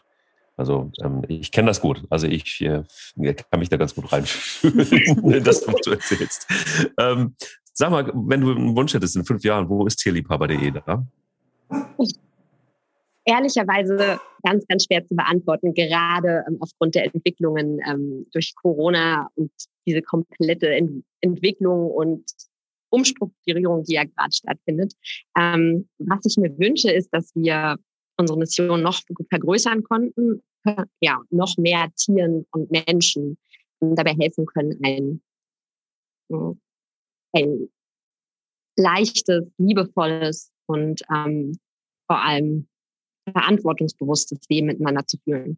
[0.58, 2.04] Also ähm, ich kenne das gut.
[2.10, 2.84] Also ich äh,
[3.16, 6.48] kann mich da ganz gut reinfühlen, das, was du erzählst.
[7.00, 7.36] Ähm,
[7.74, 11.06] sag mal, wenn du einen Wunsch hättest in fünf Jahren, wo ist tierliebhaber.de da?
[13.26, 19.52] ehrlicherweise ganz, ganz schwer zu beantworten, gerade ähm, aufgrund der Entwicklungen ähm, durch Corona und
[19.86, 22.24] diese komplette Ent Entwicklung und
[22.92, 24.94] Umstrukturierung, die ja gerade stattfindet.
[25.38, 27.78] Ähm, was ich mir wünsche, ist, dass wir
[28.18, 30.42] unsere Mission noch vergrößern konnten,
[31.00, 33.38] ja, noch mehr Tieren und Menschen
[33.80, 35.22] dabei helfen können, ein,
[37.34, 37.70] ein
[38.78, 41.58] leichtes, liebevolles und ähm,
[42.08, 42.68] vor allem
[43.32, 45.58] verantwortungsbewusstes Leben miteinander zu führen.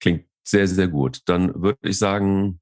[0.00, 1.20] Klingt sehr, sehr gut.
[1.26, 2.60] Dann würde ich sagen,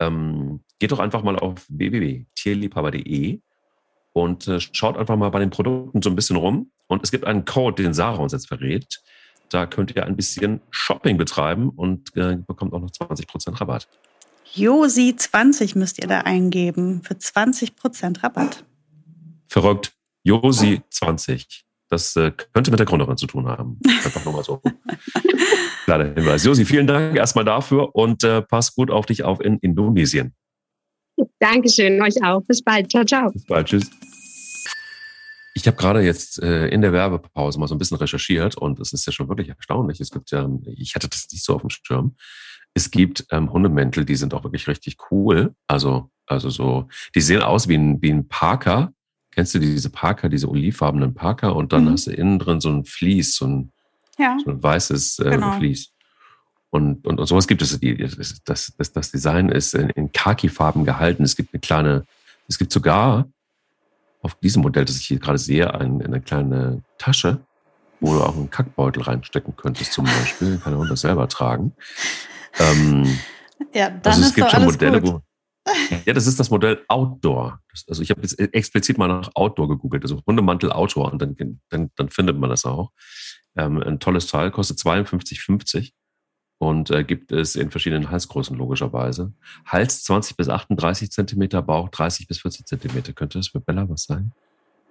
[0.00, 3.40] ähm, geht doch einfach mal auf www.tierliebhaber.de
[4.12, 6.70] und äh, schaut einfach mal bei den Produkten so ein bisschen rum.
[6.88, 9.00] Und es gibt einen Code, den Sarah uns jetzt verrät.
[9.48, 13.88] Da könnt ihr ein bisschen Shopping betreiben und äh, bekommt auch noch 20% Rabatt.
[14.54, 18.66] Josi20 müsst ihr da eingeben für 20% Rabatt.
[19.48, 19.94] Verrückt.
[20.26, 21.62] Josi20.
[21.88, 23.80] Das äh, könnte mit der Gründerin zu tun haben.
[23.86, 24.60] Einfach nur mal so.
[25.86, 26.44] Kleiner Hinweis.
[26.44, 30.34] Josi, vielen Dank erstmal dafür und äh, pass gut auf dich auf in Indonesien.
[31.38, 32.42] Dankeschön, euch auch.
[32.42, 32.90] Bis bald.
[32.90, 33.30] Ciao, ciao.
[33.30, 33.68] Bis bald.
[33.68, 33.90] Tschüss.
[35.54, 38.92] Ich habe gerade jetzt äh, in der Werbepause mal so ein bisschen recherchiert und es
[38.92, 40.00] ist ja schon wirklich erstaunlich.
[40.00, 42.16] Es gibt ja, ich hatte das nicht so auf dem Schirm.
[42.74, 45.54] Es gibt ähm, Hundemäntel, die sind auch wirklich richtig cool.
[45.68, 48.92] Also, also so, die sehen aus wie ein, wie ein Parker,
[49.34, 51.90] Kennst du diese Parker, diese olivfarbenen Parker und dann mhm.
[51.90, 53.72] hast du innen drin so ein Vlies, so ein,
[54.16, 54.36] ja.
[54.44, 55.58] so ein weißes äh, genau.
[55.58, 55.92] Vlies.
[56.74, 57.78] Und, und, und sowas gibt es.
[58.44, 61.22] Das, das, das Design ist in, in Khaki-Farben gehalten.
[61.22, 62.04] Es gibt eine kleine,
[62.48, 63.28] es gibt sogar
[64.22, 67.38] auf diesem Modell, das ich hier gerade sehe, ein, eine kleine Tasche,
[68.00, 70.58] wo du auch einen Kackbeutel reinstecken könntest, zum Beispiel.
[70.58, 71.74] Kann der Hund das selber tragen.
[72.58, 73.20] Ähm,
[73.72, 75.12] ja, dann also es ist gibt schon Modelle, gut.
[75.12, 75.22] wo
[76.06, 77.60] ja, das ist das Modell Outdoor.
[77.88, 81.36] also ich habe jetzt explizit mal nach Outdoor gegoogelt, also Hundemantel Outdoor und dann,
[81.70, 82.90] dann, dann findet man das auch.
[83.56, 85.92] Ähm, ein tolles Teil, kostet 52,50
[86.58, 89.32] und äh, gibt es in verschiedenen Halsgrößen logischerweise.
[89.66, 93.12] Hals 20 bis 38 Zentimeter, Bauch 30 bis 40 Zentimeter.
[93.12, 94.32] Könnte das für Bella was sein?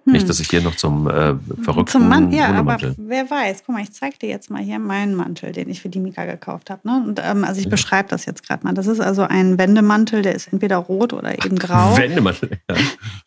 [0.04, 0.12] Hm.
[0.12, 3.62] Nicht, dass ich hier noch zum äh, verrückten zum Mann, Ja, aber wer weiß.
[3.64, 6.26] Guck mal, ich zeige dir jetzt mal hier meinen Mantel, den ich für die Mika
[6.26, 6.86] gekauft habe.
[6.86, 7.02] Ne?
[7.06, 7.70] Und, ähm, also ich ja.
[7.70, 8.74] beschreibe das jetzt gerade mal.
[8.74, 11.96] Das ist also ein Wendemantel, der ist entweder rot oder eben grau.
[11.96, 12.76] Wendemantel, ja.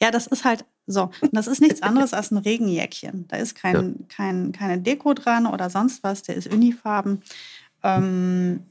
[0.01, 1.09] Ja, das ist halt so.
[1.31, 3.27] Das ist nichts anderes als ein Regenjäckchen.
[3.27, 4.05] Da ist kein, ja.
[4.15, 6.21] kein, keine Deko dran oder sonst was.
[6.21, 7.23] Der ist unifarben.
[7.87, 8.61] Ähm,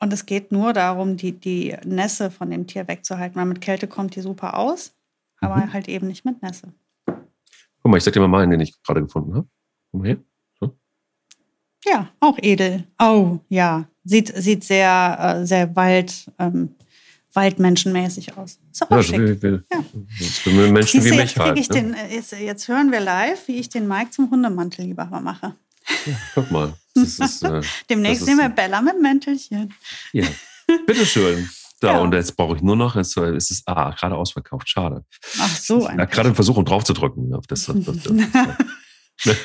[0.00, 3.88] und es geht nur darum, die, die Nässe von dem Tier wegzuhalten, weil mit Kälte
[3.88, 4.92] kommt die super aus,
[5.40, 5.72] aber mhm.
[5.72, 6.72] halt eben nicht mit Nässe.
[7.06, 9.48] Guck mal, ich sag dir mal meinen, den ich gerade gefunden habe.
[9.90, 10.24] Guck mal hier.
[10.60, 10.76] So.
[11.84, 12.84] Ja, auch edel.
[13.00, 13.88] Oh, ja.
[14.04, 16.74] Sieht, sieht sehr, äh, sehr Wald, ähm,
[17.34, 18.58] Waldmenschenmäßig aus.
[18.70, 19.18] Ist auch ja, schick.
[19.18, 20.66] Will, will, ja.
[20.70, 21.58] Menschen wie mich halt.
[21.58, 21.74] Ich ne?
[21.74, 25.54] den, äh, jetzt, jetzt, hören wir live, wie ich den Mike zum Hundemantel lieber mache.
[26.06, 26.74] Ja, guck mal.
[27.02, 29.74] Ist, äh, Demnächst nehmen wir Bella mit Mäntelchen.
[30.12, 30.26] Ja,
[30.86, 31.48] bitteschön.
[31.80, 31.98] Da, ja.
[32.00, 35.04] und jetzt brauche ich nur noch, jetzt ist es ah, gerade ausverkauft, schade.
[35.38, 35.88] Ach so.
[35.88, 37.32] Ich gerade Versuchung drauf zu drücken.
[37.34, 38.02] Auf das, das,
[39.22, 39.36] das,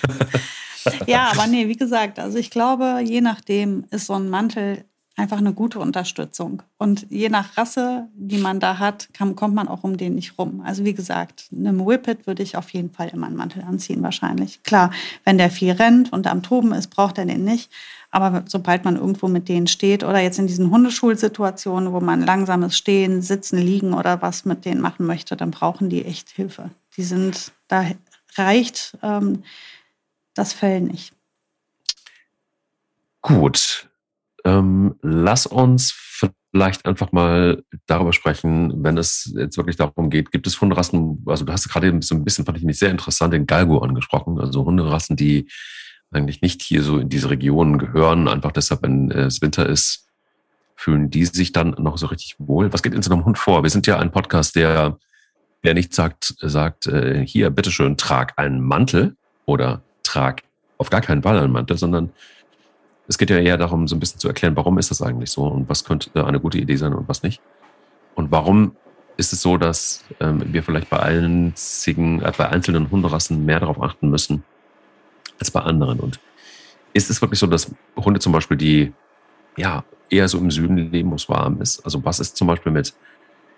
[1.08, 4.84] ja, aber nee, wie gesagt, also ich glaube, je nachdem ist so ein Mantel
[5.15, 6.63] einfach eine gute Unterstützung.
[6.78, 10.39] Und je nach Rasse, die man da hat, kann, kommt man auch um den nicht
[10.39, 10.62] rum.
[10.65, 14.63] Also wie gesagt, einem Whippet würde ich auf jeden Fall immer einen Mantel anziehen wahrscheinlich.
[14.63, 14.91] Klar,
[15.23, 17.71] wenn der viel rennt und am Toben ist, braucht er den nicht.
[18.10, 22.78] Aber sobald man irgendwo mit denen steht oder jetzt in diesen Hundeschulsituationen, wo man langsames
[22.78, 26.69] Stehen, Sitzen, Liegen oder was mit denen machen möchte, dann brauchen die echt Hilfe.
[26.97, 27.86] Die sind, da
[28.36, 29.43] reicht ähm,
[30.34, 31.13] das Fell nicht.
[33.21, 33.89] Gut,
[34.43, 35.91] ähm, lass uns
[36.51, 41.45] vielleicht einfach mal darüber sprechen, wenn es jetzt wirklich darum geht, gibt es Hunderassen, also
[41.45, 44.63] du hast gerade so ein bisschen, fand ich mich sehr interessant, den Galgo angesprochen, also
[44.63, 45.49] Hunderassen, die
[46.12, 50.08] eigentlich nicht hier so in diese Regionen gehören, einfach deshalb, wenn es Winter ist,
[50.75, 52.71] fühlen die sich dann noch so richtig wohl.
[52.71, 53.63] Was geht in so einem Hund vor?
[53.63, 54.97] Wir sind ja ein Podcast, der,
[55.63, 60.43] der nicht sagt, sagt, äh, hier, bitteschön, trag einen Mantel oder trag
[60.77, 62.12] auf gar keinen Fall einen Mantel, sondern
[63.08, 65.44] es geht ja eher darum, so ein bisschen zu erklären, warum ist das eigentlich so
[65.44, 67.42] und was könnte eine gute Idee sein und was nicht.
[68.16, 68.76] Und warum
[69.18, 73.82] ist es so, dass ähm, wir vielleicht bei, einzigen, äh, bei einzelnen Hunderassen mehr darauf
[73.82, 74.44] achten müssen
[75.39, 76.00] als bei anderen?
[76.00, 76.20] Und
[76.94, 78.94] ist es wirklich so, dass Hunde zum Beispiel, die
[79.58, 82.72] ja eher so im Süden leben, wo es warm ist, also was ist zum Beispiel
[82.72, 82.94] mit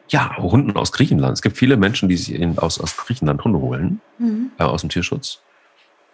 [0.09, 1.33] ja, Hunden aus Griechenland?
[1.33, 4.51] Es gibt viele Menschen, die sich in, aus, aus Griechenland Hunde holen, mhm.
[4.57, 5.41] äh, aus dem Tierschutz.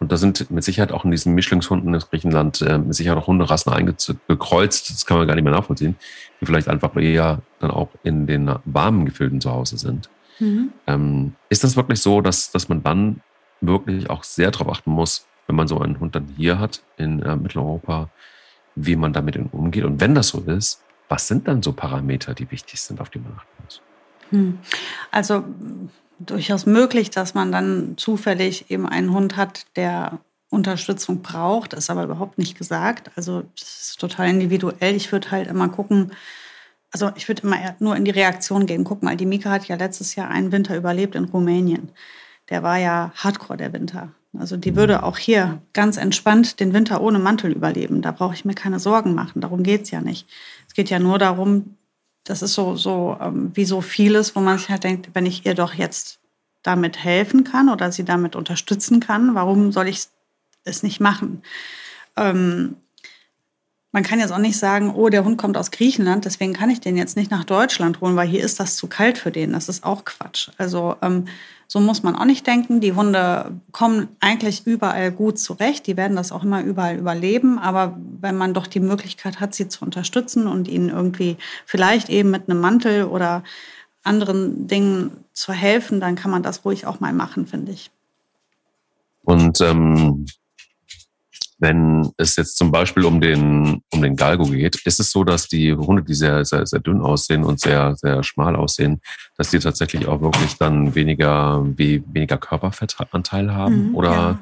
[0.01, 3.27] Und da sind mit Sicherheit auch in diesen Mischlingshunden in Griechenland äh, mit Sicherheit auch
[3.27, 5.95] Hunderassen eingekreuzt, das kann man gar nicht mehr nachvollziehen,
[6.41, 10.09] die vielleicht einfach eher dann auch in den warmen Gefilden zu Hause sind.
[10.39, 10.73] Mhm.
[10.87, 13.21] Ähm, ist das wirklich so, dass, dass man dann
[13.61, 17.21] wirklich auch sehr darauf achten muss, wenn man so einen Hund dann hier hat in
[17.21, 18.09] äh, Mitteleuropa,
[18.73, 19.83] wie man damit umgeht?
[19.83, 23.19] Und wenn das so ist, was sind dann so Parameter, die wichtig sind, auf die
[23.19, 23.81] man achten muss?
[24.31, 24.57] Hm.
[25.11, 25.45] Also
[26.25, 32.03] durchaus möglich, dass man dann zufällig eben einen Hund hat, der Unterstützung braucht, ist aber
[32.03, 33.11] überhaupt nicht gesagt.
[33.15, 34.95] Also das ist total individuell.
[34.95, 36.11] Ich würde halt immer gucken,
[36.91, 38.83] also ich würde immer nur in die Reaktion gehen.
[38.83, 41.91] Guck mal, die Mika hat ja letztes Jahr einen Winter überlebt in Rumänien.
[42.49, 44.11] Der war ja hardcore, der Winter.
[44.37, 48.01] Also die würde auch hier ganz entspannt den Winter ohne Mantel überleben.
[48.01, 49.41] Da brauche ich mir keine Sorgen machen.
[49.41, 50.27] Darum geht es ja nicht.
[50.67, 51.75] Es geht ja nur darum,
[52.23, 55.45] das ist so, so ähm, wie so vieles, wo man sich halt denkt, wenn ich
[55.45, 56.19] ihr doch jetzt
[56.63, 60.05] damit helfen kann oder sie damit unterstützen kann, warum soll ich
[60.63, 61.41] es nicht machen?
[62.15, 62.75] Ähm,
[63.91, 66.79] man kann jetzt auch nicht sagen, oh, der Hund kommt aus Griechenland, deswegen kann ich
[66.79, 69.51] den jetzt nicht nach Deutschland holen, weil hier ist das zu kalt für den.
[69.51, 70.49] Das ist auch Quatsch.
[70.57, 71.25] Also ähm,
[71.67, 72.81] so muss man auch nicht denken.
[72.81, 75.87] Die Hunde kommen eigentlich überall gut zurecht.
[75.87, 77.59] Die werden das auch immer überall überleben.
[77.59, 82.29] Aber wenn man doch die Möglichkeit hat, sie zu unterstützen und ihnen irgendwie vielleicht eben
[82.29, 83.43] mit einem Mantel oder
[84.03, 87.91] anderen Dingen zu helfen, dann kann man das ruhig auch mal machen, finde ich.
[89.23, 90.25] Und ähm,
[91.61, 95.47] wenn es jetzt zum Beispiel um den, um den Galgo geht, ist es so, dass
[95.47, 98.99] die Hunde, die sehr, sehr, sehr dünn aussehen und sehr, sehr schmal aussehen,
[99.37, 103.89] dass die tatsächlich auch wirklich dann weniger, wie, weniger Körperfettanteil haben?
[103.89, 104.39] Mhm, oder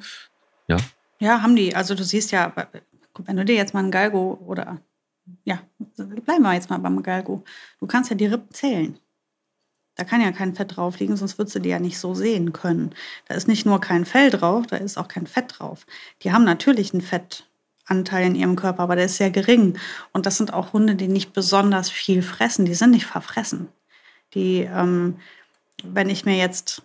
[0.68, 0.78] ja.
[0.78, 0.84] ja?
[1.20, 1.76] Ja, haben die.
[1.76, 2.54] Also du siehst ja,
[3.18, 4.80] wenn du dir jetzt mal einen Galgo oder
[5.44, 5.60] ja,
[5.98, 7.44] bleiben wir jetzt mal beim Galgo.
[7.82, 8.98] Du kannst ja die Rippen zählen.
[10.00, 12.54] Da kann ja kein Fett drauf liegen, sonst würdest du die ja nicht so sehen
[12.54, 12.92] können.
[13.28, 15.86] Da ist nicht nur kein Fell drauf, da ist auch kein Fett drauf.
[16.24, 19.78] Die haben natürlich einen Fettanteil in ihrem Körper, aber der ist sehr gering.
[20.14, 22.64] Und das sind auch Hunde, die nicht besonders viel fressen.
[22.64, 23.68] Die sind nicht verfressen.
[24.36, 25.18] Die, ähm,
[25.84, 26.82] wenn ich mir jetzt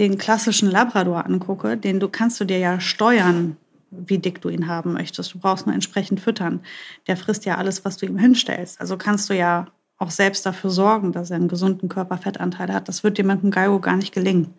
[0.00, 3.56] den klassischen Labrador angucke, den du kannst du dir ja steuern,
[3.92, 5.32] wie dick du ihn haben möchtest.
[5.32, 6.58] Du brauchst nur entsprechend füttern.
[7.06, 8.80] Der frisst ja alles, was du ihm hinstellst.
[8.80, 9.68] Also kannst du ja
[10.00, 12.88] auch selbst dafür sorgen, dass er einen gesunden Körperfettanteil hat.
[12.88, 14.54] Das wird dir mit dem Galgo gar nicht gelingen.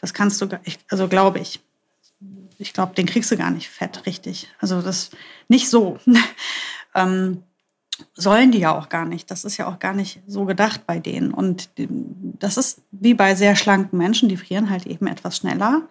[0.00, 0.48] Das kannst du,
[0.88, 1.60] also glaube ich.
[2.58, 4.48] Ich glaube, den kriegst du gar nicht fett, richtig.
[4.60, 5.10] Also das
[5.48, 5.98] nicht so.
[6.94, 7.42] ähm,
[8.14, 9.30] sollen die ja auch gar nicht.
[9.30, 11.34] Das ist ja auch gar nicht so gedacht bei denen.
[11.34, 15.82] Und das ist wie bei sehr schlanken Menschen, die frieren halt eben etwas schneller.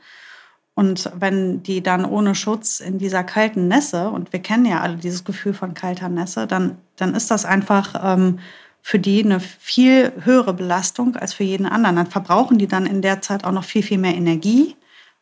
[0.74, 4.98] Und wenn die dann ohne Schutz in dieser kalten Nässe, und wir kennen ja alle
[4.98, 8.40] dieses Gefühl von kalter Nässe, dann, dann ist das einfach ähm,
[8.88, 11.96] für die eine viel höhere Belastung als für jeden anderen.
[11.96, 14.76] Dann verbrauchen die dann in der Zeit auch noch viel, viel mehr Energie,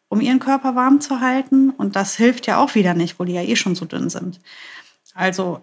[0.09, 1.69] um ihren Körper warm zu halten.
[1.69, 4.41] Und das hilft ja auch wieder nicht, wo die ja eh schon so dünn sind.
[5.13, 5.61] Also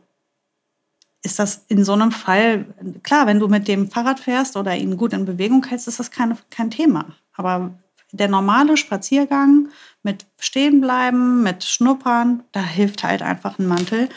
[1.23, 2.65] ist das in so einem Fall,
[3.03, 6.11] klar, wenn du mit dem Fahrrad fährst oder ihn gut in Bewegung hältst, ist das
[6.11, 7.05] keine, kein Thema.
[7.35, 7.75] Aber
[8.13, 9.69] der normale Spaziergang
[10.03, 14.09] mit Stehenbleiben, mit Schnuppern, da hilft halt einfach ein Mantel.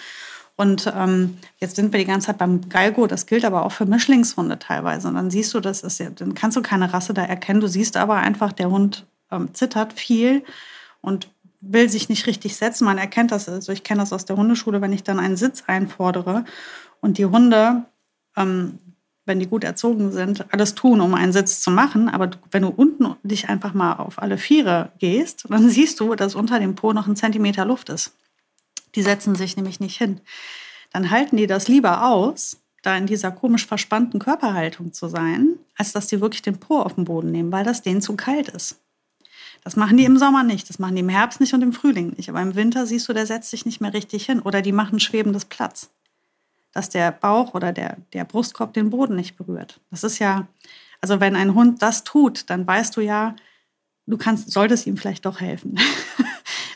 [0.56, 3.86] Und ähm, jetzt sind wir die ganze Zeit beim Galgo, das gilt aber auch für
[3.86, 5.08] Mischlingshunde teilweise.
[5.08, 7.60] Und dann siehst du, das ist ja, dann kannst du keine Rasse da erkennen.
[7.60, 10.44] Du siehst aber einfach, der Hund ähm, zittert viel
[11.02, 11.28] und
[11.60, 12.86] will sich nicht richtig setzen.
[12.86, 15.64] Man erkennt das, also ich kenne das aus der Hundeschule, wenn ich dann einen Sitz
[15.66, 16.46] einfordere
[17.02, 17.86] und die Hunde,
[18.36, 18.78] ähm,
[19.26, 22.10] wenn die gut erzogen sind, alles tun, um einen Sitz zu machen.
[22.10, 26.36] Aber wenn du unten dich einfach mal auf alle Viere gehst, dann siehst du, dass
[26.36, 28.14] unter dem Po noch ein Zentimeter Luft ist.
[28.96, 30.22] Die setzen sich nämlich nicht hin.
[30.92, 35.94] Dann halten die das lieber aus, da in dieser komisch verspannten Körperhaltung zu sein, als
[35.94, 38.80] dass die wirklich den Po auf den Boden nehmen, weil das denen zu kalt ist.
[39.64, 42.14] Das machen die im Sommer nicht, das machen die im Herbst nicht und im Frühling
[42.18, 42.30] nicht.
[42.30, 45.00] Aber im Winter siehst du, der setzt sich nicht mehr richtig hin oder die machen
[45.00, 45.90] schwebendes Platz,
[46.74, 49.80] dass der Bauch oder der, der Brustkorb den Boden nicht berührt.
[49.90, 50.48] Das ist ja,
[51.00, 53.36] also wenn ein Hund das tut, dann weißt du ja,
[54.06, 55.80] du kannst, solltest ihm vielleicht doch helfen.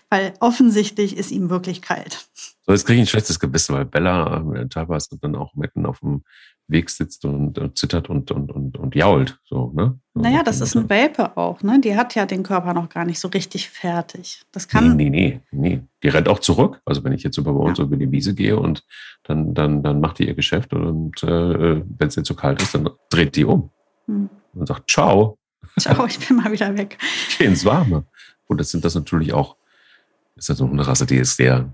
[0.09, 2.27] weil offensichtlich ist ihm wirklich kalt.
[2.65, 5.99] So, jetzt kriege ich ein schlechtes Gewissen, weil Bella äh, teilweise dann auch mitten auf
[5.99, 6.23] dem
[6.67, 9.39] Weg sitzt und, und zittert und, und, und, und jault.
[9.45, 9.97] So, ne?
[10.13, 11.79] So naja, das ist ein Welpe auch, ne?
[11.79, 14.41] Die hat ja den Körper noch gar nicht so richtig fertig.
[14.51, 14.97] Das kann.
[14.97, 15.81] Nee, nee, nee, nee.
[16.03, 16.81] Die rennt auch zurück.
[16.83, 17.85] Also wenn ich jetzt über bei uns ja.
[17.85, 18.83] über die Wiese gehe und
[19.23, 22.75] dann, dann, dann macht die ihr Geschäft und äh, wenn es ihr zu kalt ist,
[22.75, 23.69] dann dreht die um
[24.05, 24.29] hm.
[24.53, 25.37] und sagt Ciao.
[25.79, 26.97] Ciao, ich bin mal wieder weg.
[27.37, 28.05] Geh ins Warme.
[28.47, 29.55] Und das sind das natürlich auch,
[30.38, 31.69] ist das so eine Rasse, die ist sehr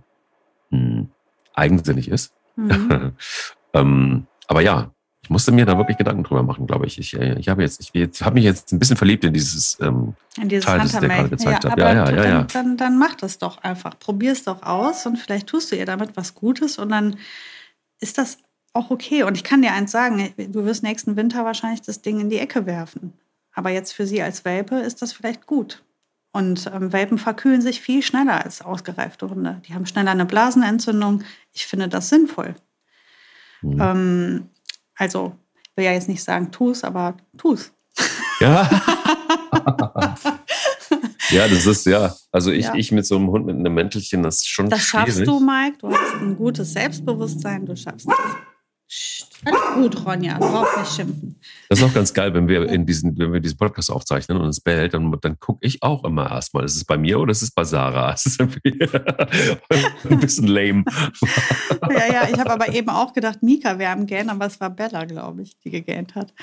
[0.69, 1.10] mh, hm,
[1.54, 2.34] eigensinnig ist.
[2.56, 3.13] Mhm.
[3.73, 4.91] ähm, aber ja,
[5.23, 6.99] ich musste mir da wirklich Gedanken drüber machen, glaube ich.
[6.99, 9.78] Ich, äh, ich habe jetzt, ich, jetzt, habe mich jetzt ein bisschen verliebt in dieses,
[9.80, 11.80] ähm, in dieses Teil, das der gerade gezeigt ja, hat.
[11.80, 12.43] Ja, ja, ja, ja.
[12.43, 13.97] Dann, dann, dann mach das doch einfach.
[13.97, 17.15] Probier es doch aus und vielleicht tust du ihr damit was Gutes und dann
[18.02, 18.39] ist das
[18.73, 19.23] auch okay.
[19.23, 22.39] Und ich kann dir eins sagen, du wirst nächsten Winter wahrscheinlich das Ding in die
[22.39, 23.13] Ecke werfen.
[23.54, 25.84] Aber jetzt für sie als Welpe ist das vielleicht gut.
[26.33, 29.61] Und ähm, Welpen verkühlen sich viel schneller als ausgereifte Hunde.
[29.67, 31.23] Die haben schneller eine Blasenentzündung.
[31.53, 32.55] Ich finde das sinnvoll.
[33.61, 33.79] Mhm.
[33.79, 34.49] Ähm,
[34.95, 37.71] also, ich will ja jetzt nicht sagen, tu es, aber tu es.
[38.39, 38.67] Ja.
[41.29, 42.15] ja, das ist ja.
[42.31, 42.73] Also ich, ja.
[42.73, 45.05] ich mit so einem Hund mit einem Mäntelchen, das ist schon das schwierig.
[45.05, 45.77] Das schaffst du, Mike.
[45.77, 47.67] Du hast ein gutes Selbstbewusstsein.
[47.67, 48.17] Du schaffst das.
[49.45, 51.39] Alles gut, Ronja, du brauchst nicht schimpfen.
[51.69, 54.49] Das ist auch ganz geil, wenn wir in diesen, wenn wir diesen Podcast aufzeichnen und
[54.49, 57.41] es bellt, dann, dann gucke ich auch immer erstmal, ist es bei mir oder ist
[57.41, 58.15] es bei Sarah?
[58.23, 58.39] Das ist
[60.10, 60.84] ein bisschen lame.
[61.89, 64.69] ja, ja, ich habe aber eben auch gedacht, Mika wäre am Gähnen, aber es war
[64.69, 66.34] Bella, glaube ich, die gegähnt hat.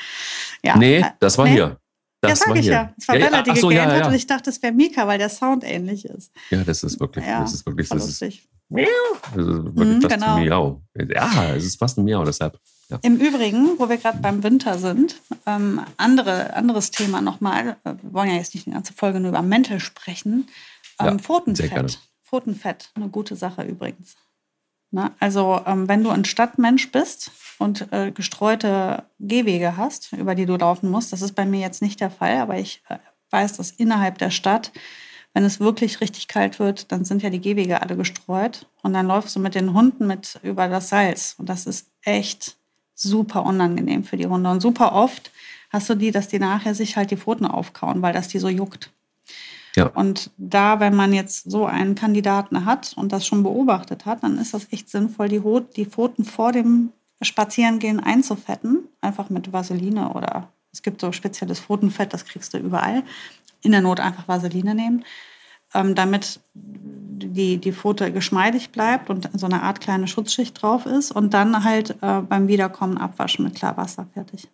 [0.64, 0.76] Ja.
[0.76, 1.52] Nee, das war nee.
[1.52, 1.78] hier.
[2.20, 2.72] Das ja, sag ich hier.
[2.72, 2.94] ja.
[2.96, 4.00] Es war ja, Bella, die so, gegähnt ja, ja.
[4.02, 6.32] hat und ich dachte, es wäre Mika, weil der Sound ähnlich ist.
[6.50, 8.86] Ja, das ist wirklich, das ist wirklich, das ist, Miau.
[9.34, 10.34] Das ist wirklich mm, fast genau.
[10.36, 10.82] ein Miau.
[11.08, 12.58] Ja, es ist fast ein Miau, deshalb.
[12.90, 12.98] Ja.
[13.02, 17.76] Im Übrigen, wo wir gerade beim Winter sind, ähm, andere, anderes Thema nochmal.
[17.84, 20.48] Wir wollen ja jetzt nicht die ganze Folge nur über Mäntel sprechen.
[20.98, 22.00] Ähm, ja, Pfotenfett.
[22.22, 24.16] Pfotenfett, eine gute Sache übrigens.
[24.90, 30.46] Na, also, ähm, wenn du ein Stadtmensch bist und äh, gestreute Gehwege hast, über die
[30.46, 32.98] du laufen musst, das ist bei mir jetzt nicht der Fall, aber ich äh,
[33.30, 34.72] weiß, dass innerhalb der Stadt,
[35.32, 39.06] wenn es wirklich richtig kalt wird, dann sind ja die Gehwege alle gestreut und dann
[39.06, 42.56] läufst du mit den Hunden mit über das Salz und das ist echt
[43.02, 44.50] super unangenehm für die Hunde.
[44.50, 45.30] Und super oft
[45.70, 48.48] hast du die, dass die nachher sich halt die Pfoten aufkauen, weil das die so
[48.48, 48.90] juckt.
[49.76, 49.86] Ja.
[49.86, 54.38] Und da, wenn man jetzt so einen Kandidaten hat und das schon beobachtet hat, dann
[54.38, 55.40] ist das echt sinnvoll, die,
[55.76, 58.88] die Pfoten vor dem Spazierengehen einzufetten.
[59.00, 63.04] Einfach mit Vaseline oder es gibt so spezielles Pfotenfett, das kriegst du überall.
[63.62, 65.04] In der Not einfach Vaseline nehmen,
[65.74, 66.40] ähm, damit
[67.20, 71.64] die, die Pfote geschmeidig bleibt und so eine Art kleine Schutzschicht drauf ist und dann
[71.64, 74.48] halt äh, beim Wiederkommen abwaschen mit Klarwasser fertig.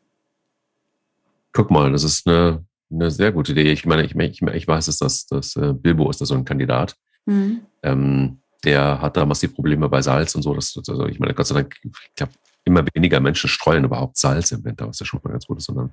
[1.52, 3.72] Guck mal, das ist eine, eine sehr gute Idee.
[3.72, 6.44] Ich meine, ich, ich, ich weiß, dass das, das äh, Bilbo ist da so ein
[6.44, 6.96] Kandidat.
[7.24, 7.60] Mhm.
[7.82, 10.54] Ähm, der hat da massiv Probleme bei Salz und so.
[10.54, 12.32] Das, also ich meine, Gott sei Dank, ich glaube,
[12.64, 15.64] immer weniger Menschen streuen überhaupt Salz im Winter, was ja schon mal ganz gut ist,
[15.64, 15.92] sondern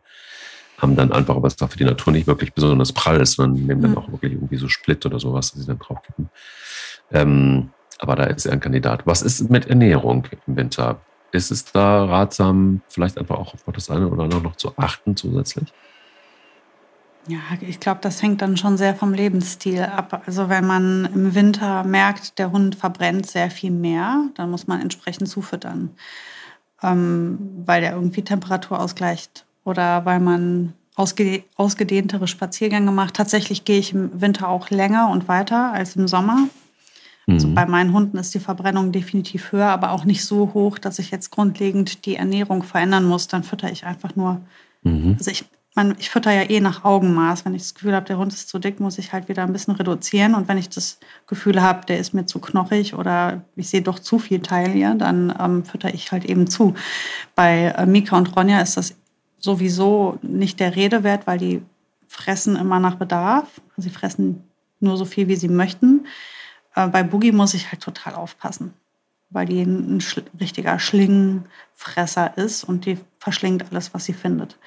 [0.84, 3.82] haben dann einfach, was da für die Natur nicht wirklich besonders prall ist, sondern nehmen
[3.82, 3.98] dann mhm.
[3.98, 6.30] auch wirklich irgendwie so Split oder sowas, dass sie dann draufkippen.
[7.12, 9.08] Ähm, aber da ist er ein Kandidat.
[9.08, 11.02] Was ist mit Ernährung im Winter?
[11.32, 15.16] Ist es da ratsam, vielleicht einfach auch auf das eine oder andere noch zu achten
[15.16, 15.74] zusätzlich?
[17.28, 20.24] Ja, ich glaube, das hängt dann schon sehr vom Lebensstil ab.
[20.26, 24.82] Also wenn man im Winter merkt, der Hund verbrennt sehr viel mehr, dann muss man
[24.82, 25.92] entsprechend zufüttern,
[26.82, 33.16] ähm, weil der irgendwie Temperatur ausgleicht oder weil man ausge ausgedehntere Spaziergänge macht.
[33.16, 36.48] Tatsächlich gehe ich im Winter auch länger und weiter als im Sommer.
[37.28, 37.56] Also mhm.
[37.56, 41.10] bei meinen Hunden ist die Verbrennung definitiv höher, aber auch nicht so hoch, dass ich
[41.10, 43.28] jetzt grundlegend die Ernährung verändern muss.
[43.28, 44.42] Dann fütter ich einfach nur.
[44.84, 45.16] Mhm.
[45.18, 47.46] Also ich, man, ich fütter ja eh nach Augenmaß.
[47.46, 49.54] Wenn ich das Gefühl habe, der Hund ist zu dick, muss ich halt wieder ein
[49.54, 50.36] bisschen reduzieren.
[50.36, 54.00] Und wenn ich das Gefühl habe, der ist mir zu knochig oder ich sehe doch
[54.00, 56.74] zu viel Teil hier, dann ähm, fütter ich halt eben zu.
[57.36, 58.96] Bei äh, Mika und Ronja ist das
[59.44, 61.62] sowieso nicht der Rede wert, weil die
[62.08, 63.62] fressen immer nach Bedarf.
[63.76, 64.44] Sie fressen
[64.80, 66.08] nur so viel, wie sie möchten.
[66.76, 68.74] Äh, bei Boogie muss ich halt total aufpassen,
[69.30, 70.02] weil die ein,
[70.40, 74.58] richtiger Schlingenfresser ist und die verschlingt alles, was sie findet.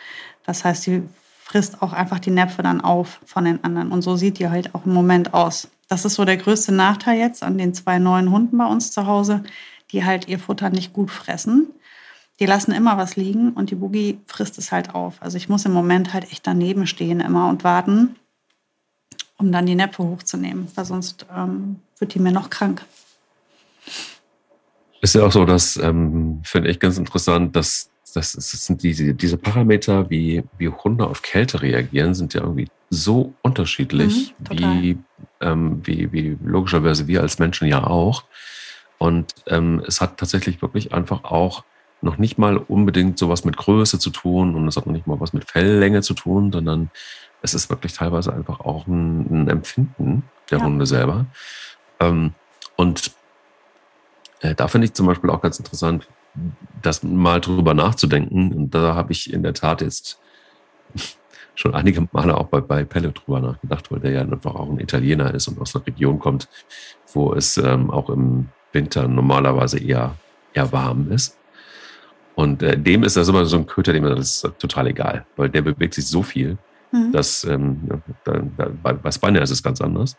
[0.45, 1.03] Das heißt, sie
[1.43, 3.93] frisst auch einfach die Näpfe dann auf von den anderen.
[3.93, 5.69] Und so sieht die halt auch im Moment aus.
[5.89, 9.07] Das ist so der größte Nachteil jetzt an den zwei neuen Hunden bei uns zu
[9.07, 9.43] Hause,
[9.91, 11.69] die halt ihr Futter nicht gut fressen.
[12.39, 15.23] Die lassen immer was liegen und die Boogie frisst es halt auf.
[15.23, 18.17] Also ich muss im Moment halt echt daneben stehen immer und warten,
[19.39, 22.85] um dann die Näpfe hochzunehmen, weil sonst ähm, wird die mir noch krank.
[25.01, 29.15] Ist ja auch so, dass, ähm, finde ich ganz interessant, dass das, das sind diese,
[29.15, 34.99] diese Parameter, wie, wie Hunde auf Kälte reagieren, sind ja irgendwie so unterschiedlich, mhm, wie,
[35.41, 38.25] ähm, wie, wie logischerweise wir als Menschen ja auch.
[38.99, 41.65] Und ähm, es hat tatsächlich wirklich einfach auch
[42.07, 45.21] noch nicht mal unbedingt sowas mit Größe zu tun und es hat noch nicht mal
[45.21, 46.91] was mit Felllänge zu tun, sondern
[47.43, 50.65] es ist wirklich teilweise einfach auch ein, ein Empfinden der ja.
[50.65, 51.27] Hunde selber.
[52.01, 52.33] Ähm,
[52.77, 53.13] und
[54.41, 56.09] äh, da finde ich zum Beispiel auch ganz interessant,
[56.83, 58.53] das mal drüber nachzudenken.
[58.53, 60.21] Und da habe ich in der Tat jetzt
[61.55, 64.81] schon einige Male auch bei, bei Pelle drüber nachgedacht, weil der ja einfach auch ein
[64.81, 66.49] Italiener ist und aus einer Region kommt,
[67.13, 70.17] wo es ähm, auch im Winter normalerweise eher,
[70.53, 71.39] eher warm ist.
[72.37, 75.49] Und äh, dem ist das immer so ein Köter, dem ist das total egal, weil
[75.49, 76.57] der bewegt sich so viel,
[76.93, 77.11] mhm.
[77.11, 77.81] dass ähm,
[78.25, 80.17] da, da, bei, bei Spanier ist es ganz anders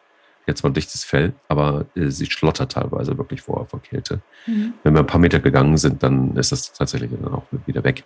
[0.47, 4.21] jetzt mal dichtes Fell, aber äh, sie schlottert teilweise wirklich vor, vor Kälte.
[4.47, 4.73] Mhm.
[4.83, 8.03] Wenn wir ein paar Meter gegangen sind, dann ist das tatsächlich dann auch wieder weg.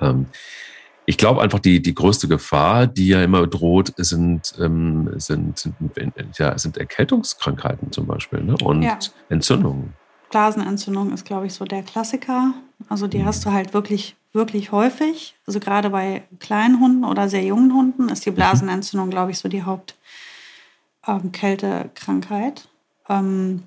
[0.00, 0.26] Ähm,
[1.06, 5.74] ich glaube einfach, die, die größte Gefahr, die ja immer droht, sind, ähm, sind, sind,
[6.36, 8.56] ja, sind Erkältungskrankheiten zum Beispiel ne?
[8.62, 8.98] und ja.
[9.28, 9.94] Entzündungen.
[10.30, 12.54] Blasenentzündung ist, glaube ich, so der Klassiker.
[12.88, 13.26] Also die mhm.
[13.26, 15.36] hast du halt wirklich, wirklich häufig.
[15.46, 18.36] Also gerade bei kleinen Hunden oder sehr jungen Hunden ist die mhm.
[18.36, 19.96] Blasenentzündung, glaube ich, so die Haupt,
[21.06, 21.32] ähm.
[23.08, 23.62] Ähm,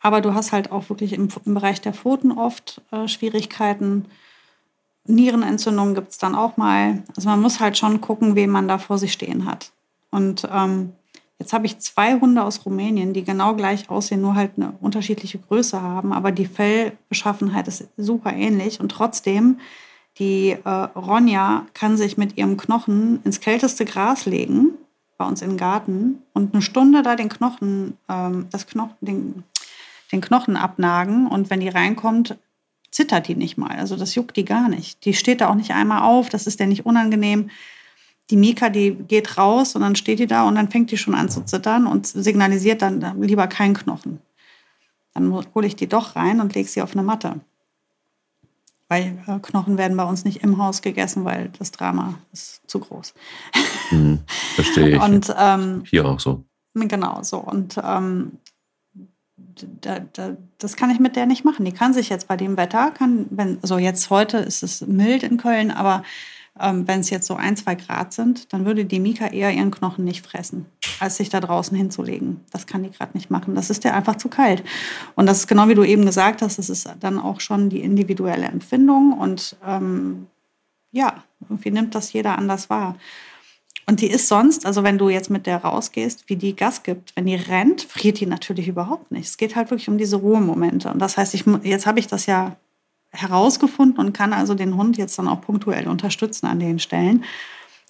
[0.00, 4.06] aber du hast halt auch wirklich im, im Bereich der Pfoten oft äh, Schwierigkeiten.
[5.06, 7.02] Nierenentzündungen gibt es dann auch mal.
[7.16, 9.72] Also man muss halt schon gucken, wen man da vor sich stehen hat.
[10.10, 10.92] Und ähm,
[11.42, 15.38] jetzt habe ich zwei Hunde aus Rumänien, die genau gleich aussehen, nur halt eine unterschiedliche
[15.38, 16.12] Größe haben.
[16.12, 18.78] Aber die Fellbeschaffenheit ist super ähnlich.
[18.78, 19.58] Und trotzdem,
[20.18, 24.74] die äh, Ronja kann sich mit ihrem Knochen ins kälteste Gras legen
[25.18, 29.44] bei uns im Garten und eine Stunde da den Knochen, ähm, das Knochen, den,
[30.12, 32.36] den Knochen abnagen und wenn die reinkommt,
[32.90, 33.76] zittert die nicht mal.
[33.76, 35.04] Also das juckt die gar nicht.
[35.04, 37.50] Die steht da auch nicht einmal auf, das ist der nicht unangenehm.
[38.30, 41.14] Die Mika, die geht raus und dann steht die da und dann fängt die schon
[41.14, 44.20] an zu zittern und signalisiert dann lieber keinen Knochen.
[45.14, 47.40] Dann hole ich die doch rein und lege sie auf eine Matte
[48.92, 52.78] weil äh, Knochen werden bei uns nicht im Haus gegessen, weil das Drama ist zu
[52.78, 53.14] groß.
[53.88, 54.18] Hm,
[54.54, 55.00] verstehe ich.
[55.00, 56.44] Und ähm, hier auch so.
[56.74, 57.38] Genau so.
[57.38, 58.32] Und ähm,
[59.80, 61.64] da, da, das kann ich mit der nicht machen.
[61.64, 65.22] Die kann sich jetzt bei dem Wetter, kann, wenn, also jetzt heute ist es mild
[65.22, 66.02] in Köln, aber
[66.60, 69.70] ähm, wenn es jetzt so ein, zwei Grad sind, dann würde die Mika eher ihren
[69.70, 70.66] Knochen nicht fressen,
[71.00, 72.40] als sich da draußen hinzulegen.
[72.50, 73.54] Das kann die gerade nicht machen.
[73.54, 74.62] Das ist der einfach zu kalt.
[75.14, 77.80] Und das ist genau wie du eben gesagt hast, das ist dann auch schon die
[77.80, 79.12] individuelle Empfindung.
[79.12, 80.26] Und ähm,
[80.90, 82.96] ja, irgendwie nimmt das jeder anders wahr.
[83.86, 87.16] Und die ist sonst, also wenn du jetzt mit der rausgehst, wie die Gas gibt,
[87.16, 89.26] wenn die rennt, friert die natürlich überhaupt nicht.
[89.26, 90.90] Es geht halt wirklich um diese Ruhemomente.
[90.90, 92.56] Und das heißt, ich, jetzt habe ich das ja
[93.12, 97.24] herausgefunden und kann also den Hund jetzt dann auch punktuell unterstützen an den Stellen.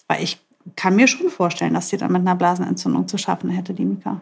[0.09, 0.39] Weil ich
[0.77, 4.21] kann mir schon vorstellen, dass sie dann mit einer Blasenentzündung zu schaffen hätte, die Mika.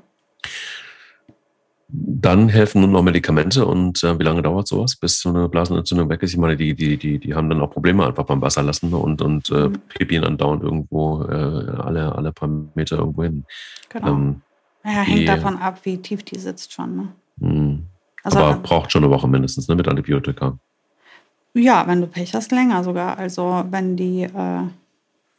[1.92, 6.08] Dann helfen nun noch Medikamente und äh, wie lange dauert sowas, bis so eine Blasenentzündung
[6.08, 6.32] weg ist?
[6.32, 9.20] Ich meine, die, die, die, die haben dann auch Probleme einfach beim Wasser lassen und,
[9.20, 9.78] und äh, mhm.
[9.88, 13.44] Pipien andauernd irgendwo äh, alle, alle paar Meter irgendwo hin.
[13.88, 14.08] Genau.
[14.08, 14.42] Ähm,
[14.84, 16.96] ja, hängt die, davon ab, wie tief die sitzt schon.
[16.96, 17.08] Ne?
[17.38, 17.78] Mh.
[18.22, 20.58] Also, Aber braucht schon eine Woche mindestens ne, mit Antibiotika.
[21.54, 23.18] Ja, wenn du Pech hast, länger sogar.
[23.18, 24.62] Also wenn die, äh,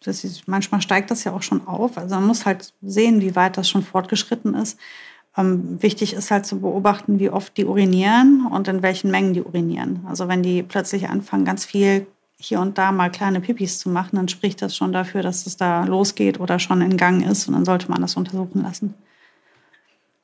[0.04, 1.98] das ist, manchmal steigt das ja auch schon auf.
[1.98, 4.78] Also man muss halt sehen, wie weit das schon fortgeschritten ist.
[5.38, 9.42] Ähm, wichtig ist halt zu beobachten, wie oft die urinieren und in welchen Mengen die
[9.42, 10.06] urinieren.
[10.08, 12.08] Also wenn die plötzlich anfangen, ganz viel
[12.38, 15.56] hier und da mal kleine Pipis zu machen, dann spricht das schon dafür, dass es
[15.56, 18.96] da losgeht oder schon in Gang ist und dann sollte man das untersuchen lassen.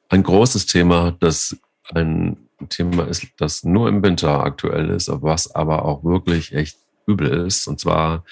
[0.09, 1.55] Ein großes Thema, das
[1.93, 7.45] ein Thema ist, das nur im Winter aktuell ist, was aber auch wirklich echt übel
[7.45, 7.67] ist.
[7.67, 8.23] Und zwar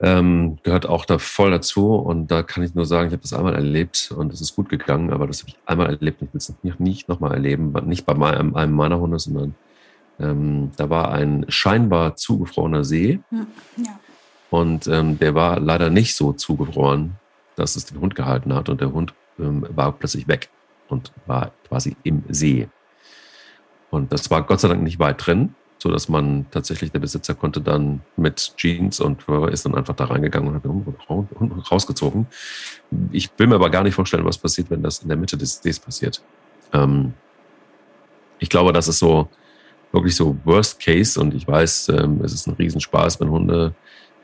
[0.00, 1.94] ähm, gehört auch da voll dazu.
[1.94, 4.68] Und da kann ich nur sagen, ich habe das einmal erlebt und es ist gut
[4.68, 6.22] gegangen, aber das habe ich einmal erlebt.
[6.22, 9.54] Ich will es nicht, nicht nochmal erleben, nicht bei meinem, einem meiner Hunde, sondern
[10.18, 13.20] ähm, da war ein scheinbar zugefrorener See.
[13.76, 13.98] Ja.
[14.50, 17.16] Und ähm, der war leider nicht so zugefroren,
[17.56, 18.68] dass es den Hund gehalten hat.
[18.68, 20.50] Und der Hund ähm, war plötzlich weg
[20.88, 22.68] und war quasi im See.
[23.96, 27.34] Und das war Gott sei Dank nicht weit drin so dass man tatsächlich, der Besitzer
[27.34, 32.26] konnte dann mit Jeans und ist dann einfach da reingegangen und hat rausgezogen.
[33.12, 35.60] Ich will mir aber gar nicht vorstellen, was passiert, wenn das in der Mitte des
[35.62, 36.22] Sees passiert.
[36.72, 37.12] Ähm,
[38.38, 39.28] ich glaube, das ist so
[39.92, 43.74] wirklich so Worst Case und ich weiß, ähm, es ist ein Riesenspaß, wenn Hunde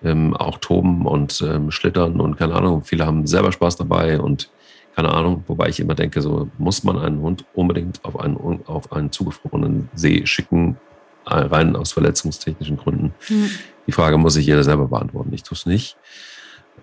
[0.03, 4.51] ähm, auch toben und ähm, schlittern und keine Ahnung, viele haben selber Spaß dabei und
[4.95, 8.37] keine Ahnung, wobei ich immer denke, so muss man einen Hund unbedingt auf einen,
[8.67, 10.77] auf einen zugefrorenen See schicken,
[11.25, 13.15] rein aus verletzungstechnischen Gründen.
[13.29, 13.51] Mhm.
[13.87, 15.33] Die Frage muss sich jeder selber beantworten.
[15.33, 15.97] Ich tue es nicht.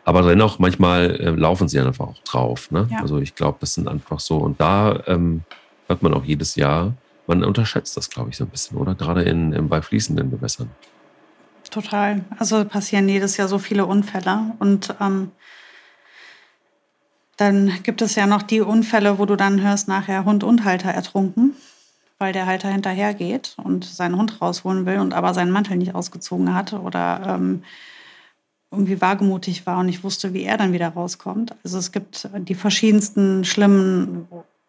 [0.06, 2.72] Aber dennoch, manchmal äh, laufen sie einfach auch drauf.
[2.72, 2.88] Ne?
[2.90, 3.02] Ja.
[3.02, 4.38] Also ich glaube, das sind einfach so.
[4.38, 5.44] Und da ähm,
[5.88, 6.94] hört man auch jedes Jahr,
[7.28, 8.96] man unterschätzt das, glaube ich, so ein bisschen, oder?
[8.96, 10.72] Gerade in, in, bei fließenden Gewässern.
[11.70, 12.22] Total.
[12.40, 14.54] Also passieren jedes Jahr so viele Unfälle.
[14.58, 15.32] Und ähm,
[17.40, 20.90] dann gibt es ja noch die Unfälle, wo du dann hörst, nachher Hund und Halter
[20.90, 21.56] ertrunken
[22.20, 26.54] weil der Halter hinterhergeht und seinen Hund rausholen will und aber seinen Mantel nicht ausgezogen
[26.54, 27.64] hat oder ähm,
[28.72, 31.56] irgendwie wagemutig war und nicht wusste, wie er dann wieder rauskommt.
[31.64, 34.28] Also es gibt die verschiedensten schlimmen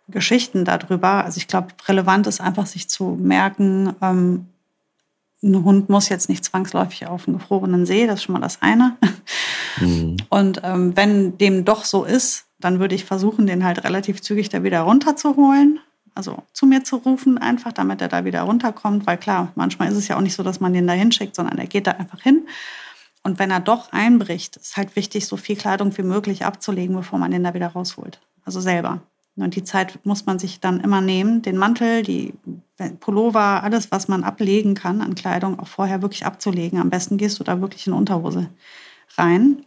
[0.08, 1.24] Geschichten darüber.
[1.24, 4.46] Also ich glaube, relevant ist einfach, sich zu merken, ähm,
[5.42, 8.62] ein Hund muss jetzt nicht zwangsläufig auf einen gefrorenen See, das ist schon mal das
[8.62, 8.96] eine.
[9.78, 10.16] Mhm.
[10.28, 14.48] Und ähm, wenn dem doch so ist, dann würde ich versuchen, den halt relativ zügig
[14.48, 15.80] da wieder runterzuholen
[16.14, 19.96] also zu mir zu rufen, einfach damit er da wieder runterkommt, weil klar, manchmal ist
[19.96, 22.20] es ja auch nicht so, dass man den da hinschickt, sondern er geht da einfach
[22.20, 22.46] hin.
[23.22, 27.18] Und wenn er doch einbricht, ist halt wichtig, so viel Kleidung wie möglich abzulegen, bevor
[27.18, 28.20] man den da wieder rausholt.
[28.44, 29.02] Also selber.
[29.36, 32.34] Und die Zeit muss man sich dann immer nehmen, den Mantel, die
[32.98, 36.78] Pullover, alles, was man ablegen kann an Kleidung, auch vorher wirklich abzulegen.
[36.78, 38.48] Am besten gehst du da wirklich in Unterhose
[39.16, 39.64] rein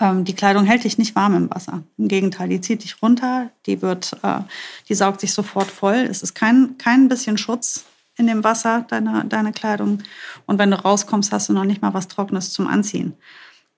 [0.00, 1.82] ähm, die Kleidung hält dich nicht warm im Wasser.
[1.98, 4.40] Im Gegenteil, die zieht dich runter, die wird, äh,
[4.88, 6.06] die saugt sich sofort voll.
[6.10, 7.84] Es ist kein, kein bisschen Schutz
[8.16, 10.02] in dem Wasser, deine, deine Kleidung.
[10.46, 13.14] Und wenn du rauskommst, hast du noch nicht mal was Trockenes zum Anziehen.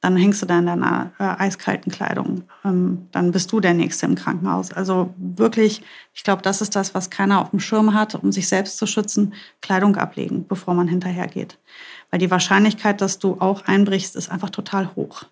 [0.01, 2.45] Dann hängst du da in deiner äh, eiskalten Kleidung.
[2.65, 4.71] Ähm, dann bist du der Nächste im Krankenhaus.
[4.71, 5.83] Also wirklich,
[6.15, 8.87] ich glaube, das ist das, was keiner auf dem Schirm hat, um sich selbst zu
[8.87, 9.35] schützen.
[9.61, 11.59] Kleidung ablegen, bevor man hinterhergeht.
[12.13, 15.25] Weil die Wahrscheinlichkeit, dass du auch einbrichst, ist einfach total hoch.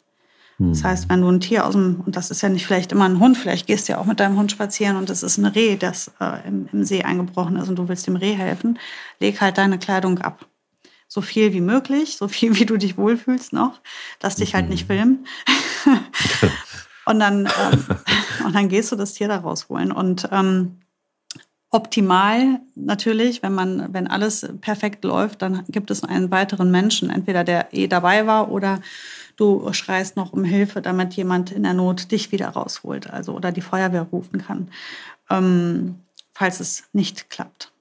[0.59, 1.11] Das heißt, hm.
[1.11, 3.37] wenn du ein Tier aus dem, und das ist ja nicht vielleicht immer ein Hund,
[3.37, 6.13] vielleicht gehst du ja auch mit deinem Hund spazieren und es ist ein Reh, das
[6.19, 8.79] äh, im, im, See eingebrochen ist und du willst dem Reh helfen,
[9.21, 10.47] leg halt deine Kleidung ab.
[11.09, 13.81] So viel wie möglich, so viel wie du dich wohlfühlst noch.
[14.23, 14.93] Lass dich halt nicht mhm.
[14.93, 15.27] filmen.
[17.07, 17.85] und, dann, ähm,
[18.47, 19.93] und dann gehst du das Tier da rausholen.
[19.93, 20.79] Und ähm,
[21.71, 27.45] optimal natürlich, wenn man, wenn alles perfekt läuft, dann gibt es einen weiteren Menschen, entweder
[27.45, 28.81] der eh dabei war oder
[29.37, 33.53] du schreist noch um Hilfe, damit jemand in der Not dich wieder rausholt, also oder
[33.53, 34.69] die Feuerwehr rufen kann,
[35.31, 35.97] ähm,
[36.33, 37.73] falls es nicht klappt.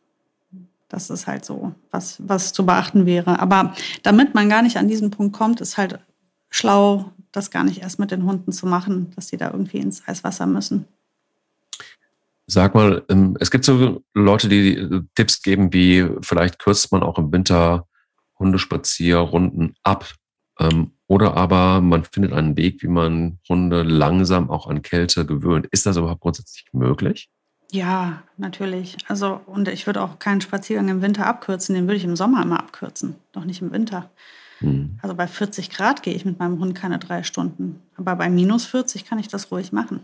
[0.90, 3.40] Das ist halt so, was, was zu beachten wäre.
[3.40, 6.00] Aber damit man gar nicht an diesen Punkt kommt, ist halt
[6.50, 10.08] schlau, das gar nicht erst mit den Hunden zu machen, dass sie da irgendwie ins
[10.08, 10.88] Eiswasser müssen.
[12.48, 17.18] Sag mal, ähm, es gibt so Leute, die Tipps geben, wie vielleicht kürzt man auch
[17.18, 17.88] im Winter
[18.38, 20.06] Hundespazierrunden ab,
[20.60, 25.68] ähm, oder aber man findet einen Weg, wie man Hunde langsam auch an Kälte gewöhnt.
[25.68, 27.30] Ist das überhaupt grundsätzlich möglich?
[27.72, 28.98] Ja, natürlich.
[29.08, 32.42] Also, und ich würde auch keinen Spaziergang im Winter abkürzen, den würde ich im Sommer
[32.42, 34.10] immer abkürzen, doch nicht im Winter.
[34.60, 34.98] Hm.
[35.02, 37.82] Also bei 40 Grad gehe ich mit meinem Hund keine drei Stunden.
[37.98, 40.02] Aber bei minus 40 kann ich das ruhig machen.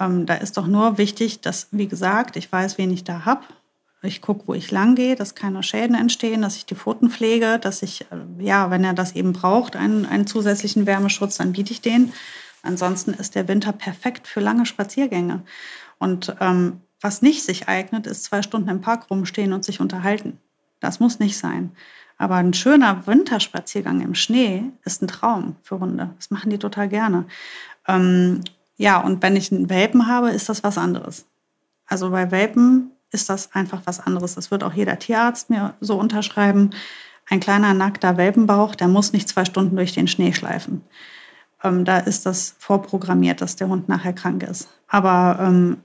[0.00, 3.42] Ähm, da ist doch nur wichtig, dass, wie gesagt, ich weiß, wen ich da habe
[4.02, 7.58] ich gucke, wo ich lang gehe, dass keine Schäden entstehen, dass ich die Pfoten pflege,
[7.58, 11.72] dass ich, äh, ja, wenn er das eben braucht, einen, einen zusätzlichen Wärmeschutz, dann biete
[11.72, 12.12] ich den.
[12.62, 15.42] Ansonsten ist der Winter perfekt für lange Spaziergänge.
[15.98, 20.38] Und ähm, was nicht sich eignet, ist zwei Stunden im Park rumstehen und sich unterhalten.
[20.80, 21.72] Das muss nicht sein.
[22.18, 26.10] Aber ein schöner Winterspaziergang im Schnee ist ein Traum für Hunde.
[26.16, 27.26] Das machen die total gerne.
[27.88, 28.42] Ähm,
[28.76, 31.26] ja, und wenn ich einen Welpen habe, ist das was anderes.
[31.86, 34.34] Also bei Welpen ist das einfach was anderes.
[34.34, 36.70] Das wird auch jeder Tierarzt mir so unterschreiben.
[37.28, 40.82] Ein kleiner nackter Welpenbauch, der muss nicht zwei Stunden durch den Schnee schleifen.
[41.62, 44.68] Ähm, da ist das vorprogrammiert, dass der Hund nachher krank ist.
[44.88, 45.78] Aber ähm,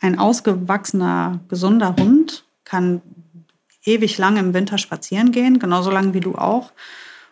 [0.00, 3.02] ein ausgewachsener, gesunder Hund kann
[3.84, 6.72] ewig lang im Winter spazieren gehen, genauso lang wie du auch.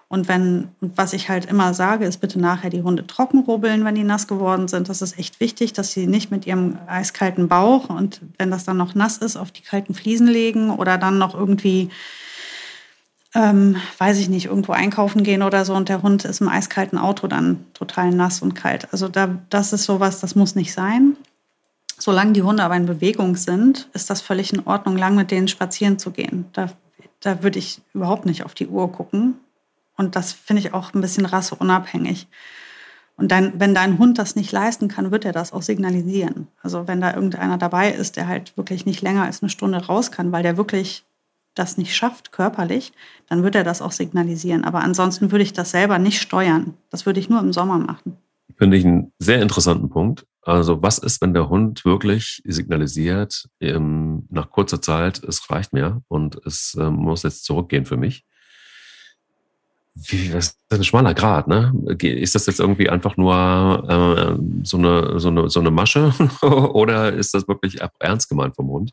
[0.09, 3.97] Und wenn, was ich halt immer sage, ist bitte nachher die Hunde trocken rubbeln, wenn
[3.97, 4.89] die nass geworden sind.
[4.89, 8.77] Das ist echt wichtig, dass sie nicht mit ihrem eiskalten Bauch und wenn das dann
[8.77, 11.91] noch nass ist, auf die kalten Fliesen legen oder dann noch irgendwie,
[13.35, 16.99] ähm, weiß ich nicht, irgendwo einkaufen gehen oder so und der Hund ist im eiskalten
[16.99, 18.87] Auto dann total nass und kalt.
[18.93, 21.17] Also da, das ist sowas, das muss nicht sein.
[21.99, 25.49] Solange die Hunde aber in Bewegung sind, ist das völlig in Ordnung, lang mit denen
[25.49, 26.45] spazieren zu gehen.
[26.53, 26.69] Da,
[27.19, 29.41] da würde ich überhaupt nicht auf die Uhr gucken
[29.97, 32.29] und das finde ich auch ein bisschen rasseunabhängig.
[33.17, 36.49] Und dann, wenn dein Hund das nicht leisten kann, wird er das auch signalisieren.
[36.63, 40.11] Also wenn da irgendeiner dabei ist, der halt wirklich nicht länger als eine Stunde raus
[40.13, 41.07] kann, weil der wirklich
[41.55, 42.93] das nicht schafft körperlich,
[43.29, 44.65] dann wird er das auch signalisieren.
[44.65, 46.75] Aber ansonsten würde ich das selber nicht steuern.
[46.91, 48.19] Das würde ich nur im Sommer machen.
[48.59, 50.27] Finde ich einen sehr interessanten Punkt.
[50.43, 56.03] Also was ist, wenn der Hund wirklich signalisiert, ähm, nach kurzer Zeit, es reicht mir
[56.09, 58.25] und es äh, muss jetzt zurückgehen für mich?
[59.97, 61.73] Wie, das ist ein schmaler Grad, ne?
[62.03, 63.35] Ist das jetzt irgendwie einfach nur
[63.89, 68.69] äh, so, eine, so, eine, so eine Masche oder ist das wirklich ernst gemeint vom
[68.69, 68.93] Hund?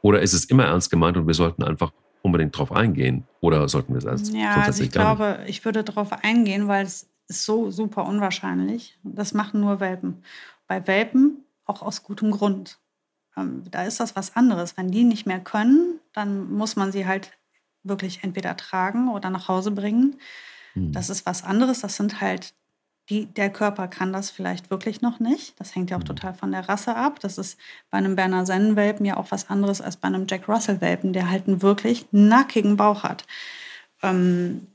[0.00, 1.90] Oder ist es immer ernst gemeint und wir sollten einfach
[2.22, 3.24] unbedingt drauf eingehen?
[3.40, 5.50] Oder sollten wir es erst Ja, also ich glaube, nicht?
[5.50, 8.98] ich würde darauf eingehen, weil es ist so super unwahrscheinlich.
[9.02, 10.22] Das machen nur Welpen.
[10.68, 12.78] Bei Welpen auch aus gutem Grund.
[13.36, 14.76] Ähm, da ist das was anderes.
[14.76, 17.32] Wenn die nicht mehr können, dann muss man sie halt
[17.84, 20.16] wirklich entweder tragen oder nach Hause bringen.
[20.74, 20.92] Mhm.
[20.92, 21.80] Das ist was anderes.
[21.80, 22.54] Das sind halt,
[23.08, 25.58] die, der Körper kann das vielleicht wirklich noch nicht.
[25.60, 26.06] Das hängt ja auch mhm.
[26.06, 27.20] total von der Rasse ab.
[27.20, 27.58] Das ist
[27.90, 31.46] bei einem Berner Sennen-Welpen ja auch was anderes als bei einem Jack Russell-Welpen, der halt
[31.46, 33.26] einen wirklich nackigen Bauch hat.
[34.02, 34.66] Ähm,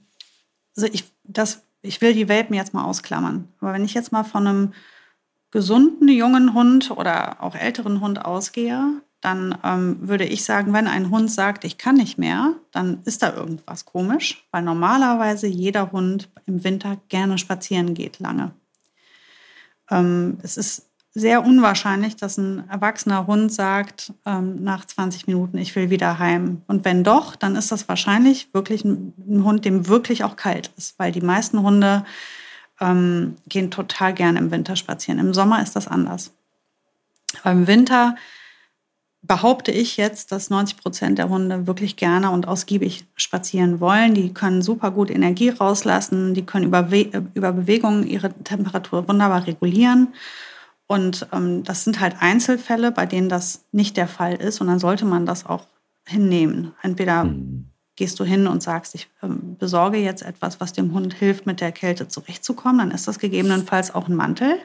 [0.76, 3.48] also ich, das, ich will die Welpen jetzt mal ausklammern.
[3.60, 4.74] Aber wenn ich jetzt mal von einem
[5.52, 11.10] gesunden jungen Hund oder auch älteren Hund ausgehe, dann ähm, würde ich sagen, wenn ein
[11.10, 16.30] Hund sagt, ich kann nicht mehr, dann ist da irgendwas komisch, weil normalerweise jeder Hund
[16.46, 18.52] im Winter gerne spazieren geht lange.
[19.90, 25.76] Ähm, es ist sehr unwahrscheinlich, dass ein erwachsener Hund sagt ähm, nach 20 Minuten, ich
[25.76, 26.62] will wieder heim.
[26.68, 30.72] Und wenn doch, dann ist das wahrscheinlich wirklich ein, ein Hund, dem wirklich auch kalt
[30.78, 32.06] ist, weil die meisten Hunde
[32.80, 35.20] ähm, gehen total gerne im Winter spazieren.
[35.20, 36.32] Im Sommer ist das anders.
[37.42, 38.16] Aber im Winter
[39.22, 44.14] behaupte ich jetzt, dass 90 Prozent der Hunde wirklich gerne und ausgiebig spazieren wollen.
[44.14, 46.88] Die können super gut Energie rauslassen, die können über,
[47.34, 50.14] über Bewegungen ihre Temperatur wunderbar regulieren.
[50.88, 54.62] Und ähm, das sind halt Einzelfälle, bei denen das nicht der Fall ist.
[54.62, 55.68] Und dann sollte man das auch
[56.08, 56.74] hinnehmen.
[56.82, 57.70] Entweder mhm.
[57.96, 61.62] gehst du hin und sagst, ich ähm, besorge jetzt etwas, was dem Hund hilft, mit
[61.62, 62.80] der Kälte zurechtzukommen.
[62.80, 64.58] Dann ist das gegebenenfalls auch ein Mantel.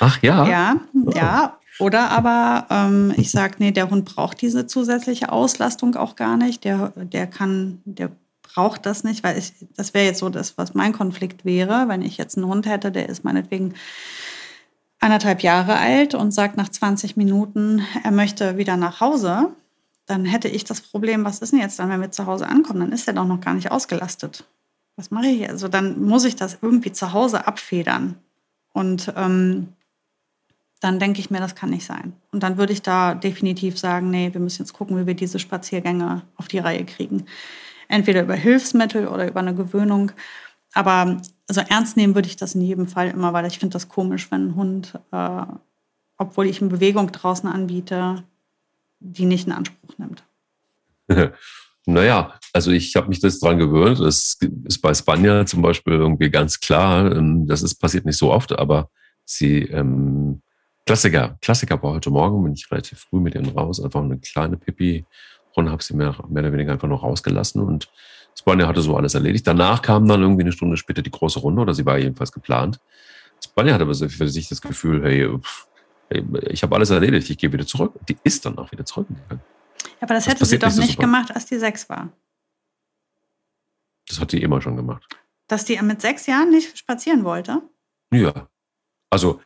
[0.00, 0.46] Ach ja.
[0.46, 0.76] Ja,
[1.14, 1.58] ja.
[1.78, 6.64] Oder aber ähm, ich sage, nee, der Hund braucht diese zusätzliche Auslastung auch gar nicht.
[6.64, 8.10] Der, der kann, der
[8.42, 12.02] braucht das nicht, weil ich, das wäre jetzt so das, was mein Konflikt wäre, wenn
[12.02, 13.74] ich jetzt einen Hund hätte, der ist meinetwegen
[15.00, 19.50] anderthalb Jahre alt und sagt nach 20 Minuten, er möchte wieder nach Hause,
[20.06, 22.80] dann hätte ich das Problem, was ist denn jetzt dann, wenn wir zu Hause ankommen?
[22.80, 24.44] Dann ist er doch noch gar nicht ausgelastet.
[24.96, 25.48] Was mache ich?
[25.48, 28.16] Also dann muss ich das irgendwie zu Hause abfedern.
[28.72, 29.68] Und ähm,
[30.80, 32.12] dann denke ich mir, das kann nicht sein.
[32.32, 35.38] Und dann würde ich da definitiv sagen, nee, wir müssen jetzt gucken, wie wir diese
[35.38, 37.26] Spaziergänge auf die Reihe kriegen.
[37.88, 40.12] Entweder über Hilfsmittel oder über eine Gewöhnung.
[40.74, 43.88] Aber also ernst nehmen würde ich das in jedem Fall immer, weil ich finde das
[43.88, 45.42] komisch, wenn ein Hund, äh,
[46.18, 48.22] obwohl ich eine Bewegung draußen anbiete,
[49.00, 50.22] die nicht in Anspruch nimmt.
[51.90, 53.98] Naja, also ich habe mich das dran gewöhnt.
[53.98, 57.10] Das ist bei Spanier zum Beispiel irgendwie ganz klar.
[57.16, 58.90] Ähm, das ist passiert nicht so oft, aber
[59.24, 60.42] sie ähm,
[60.88, 64.56] Klassiker, Klassiker war heute Morgen, bin ich relativ früh mit ihnen raus, einfach eine kleine
[64.56, 67.90] Pipi-Runde, habe sie mehr, mehr oder weniger einfach noch rausgelassen und
[68.34, 69.46] Spanier hatte so alles erledigt.
[69.46, 72.80] Danach kam dann irgendwie eine Stunde später die große Runde, oder sie war jedenfalls geplant.
[73.44, 75.28] Spanier hatte aber für sich das Gefühl, hey,
[76.08, 77.92] hey ich habe alles erledigt, ich gehe wieder zurück.
[78.08, 79.42] Die ist dann auch wieder zurückgegangen.
[79.82, 82.14] Ja, aber das, das hätte sie doch nicht so gemacht, als die sechs war.
[84.08, 85.06] Das hat die immer schon gemacht.
[85.48, 87.60] Dass die mit sechs Jahren nicht spazieren wollte?
[88.10, 88.48] Ja.
[89.10, 89.42] Also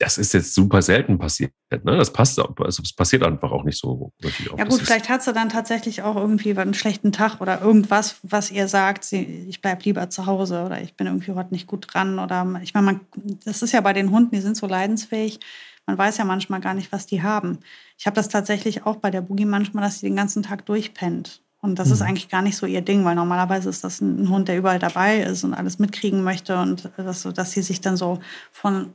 [0.00, 1.52] das ist jetzt super selten passiert.
[1.70, 1.96] Ne?
[1.96, 4.50] Das passt, also es passiert einfach auch nicht so wirklich.
[4.56, 8.50] Ja gut, vielleicht hat sie dann tatsächlich auch irgendwie einen schlechten Tag oder irgendwas, was
[8.50, 11.86] ihr sagt, sie, ich bleibe lieber zu Hause oder ich bin irgendwie heute nicht gut
[11.92, 13.00] dran oder ich meine, man,
[13.44, 15.38] das ist ja bei den Hunden, die sind so leidensfähig.
[15.84, 17.58] Man weiß ja manchmal gar nicht, was die haben.
[17.98, 21.42] Ich habe das tatsächlich auch bei der Boogie manchmal, dass sie den ganzen Tag durchpennt.
[21.60, 21.94] Und das mhm.
[21.94, 24.78] ist eigentlich gar nicht so ihr Ding, weil normalerweise ist das ein Hund, der überall
[24.78, 28.18] dabei ist und alles mitkriegen möchte und das, dass sie sich dann so
[28.50, 28.94] von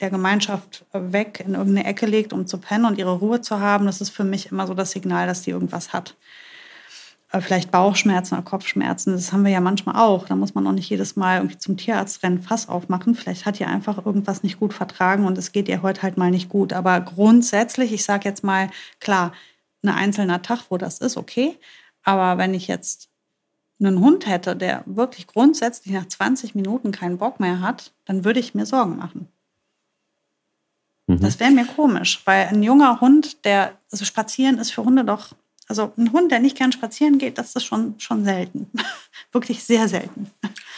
[0.00, 3.86] der Gemeinschaft weg in irgendeine Ecke legt, um zu pennen und ihre Ruhe zu haben,
[3.86, 6.16] das ist für mich immer so das Signal, dass die irgendwas hat.
[7.32, 9.12] äh, vielleicht Bauchschmerzen oder Kopfschmerzen.
[9.12, 10.26] Das haben wir ja manchmal auch.
[10.26, 13.14] Da muss man auch nicht jedes Mal irgendwie zum Tierarzt rennen, Fass aufmachen.
[13.14, 16.30] Vielleicht hat ihr einfach irgendwas nicht gut vertragen und es geht ihr heute halt mal
[16.30, 16.72] nicht gut.
[16.72, 18.70] Aber grundsätzlich, ich sage jetzt mal,
[19.00, 19.32] klar,
[19.82, 21.56] ein einzelner Tag, wo das ist, okay.
[22.02, 23.08] Aber wenn ich jetzt
[23.80, 28.40] einen Hund hätte, der wirklich grundsätzlich nach 20 Minuten keinen Bock mehr hat, dann würde
[28.40, 29.28] ich mir Sorgen machen.
[31.10, 31.20] Mhm.
[31.20, 35.34] Das wäre mir komisch, weil ein junger Hund, der, also spazieren ist für Hunde doch
[35.70, 38.66] also ein Hund, der nicht gern spazieren geht, das ist schon, schon selten.
[39.32, 40.26] Wirklich sehr selten.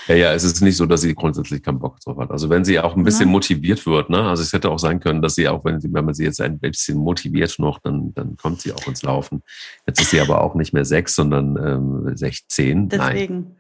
[0.06, 2.30] Ja, ja, es ist nicht so, dass sie grundsätzlich keinen Bock drauf hat.
[2.30, 3.32] Also wenn sie auch ein bisschen ja.
[3.32, 4.22] motiviert wird, ne?
[4.22, 6.42] Also es hätte auch sein können, dass sie auch, wenn, sie, wenn man sie jetzt
[6.42, 9.42] ein bisschen motiviert noch, dann, dann kommt sie auch ins Laufen.
[9.86, 12.90] Jetzt ist sie aber auch nicht mehr sechs, sondern ähm, 16.
[12.90, 13.56] Deswegen.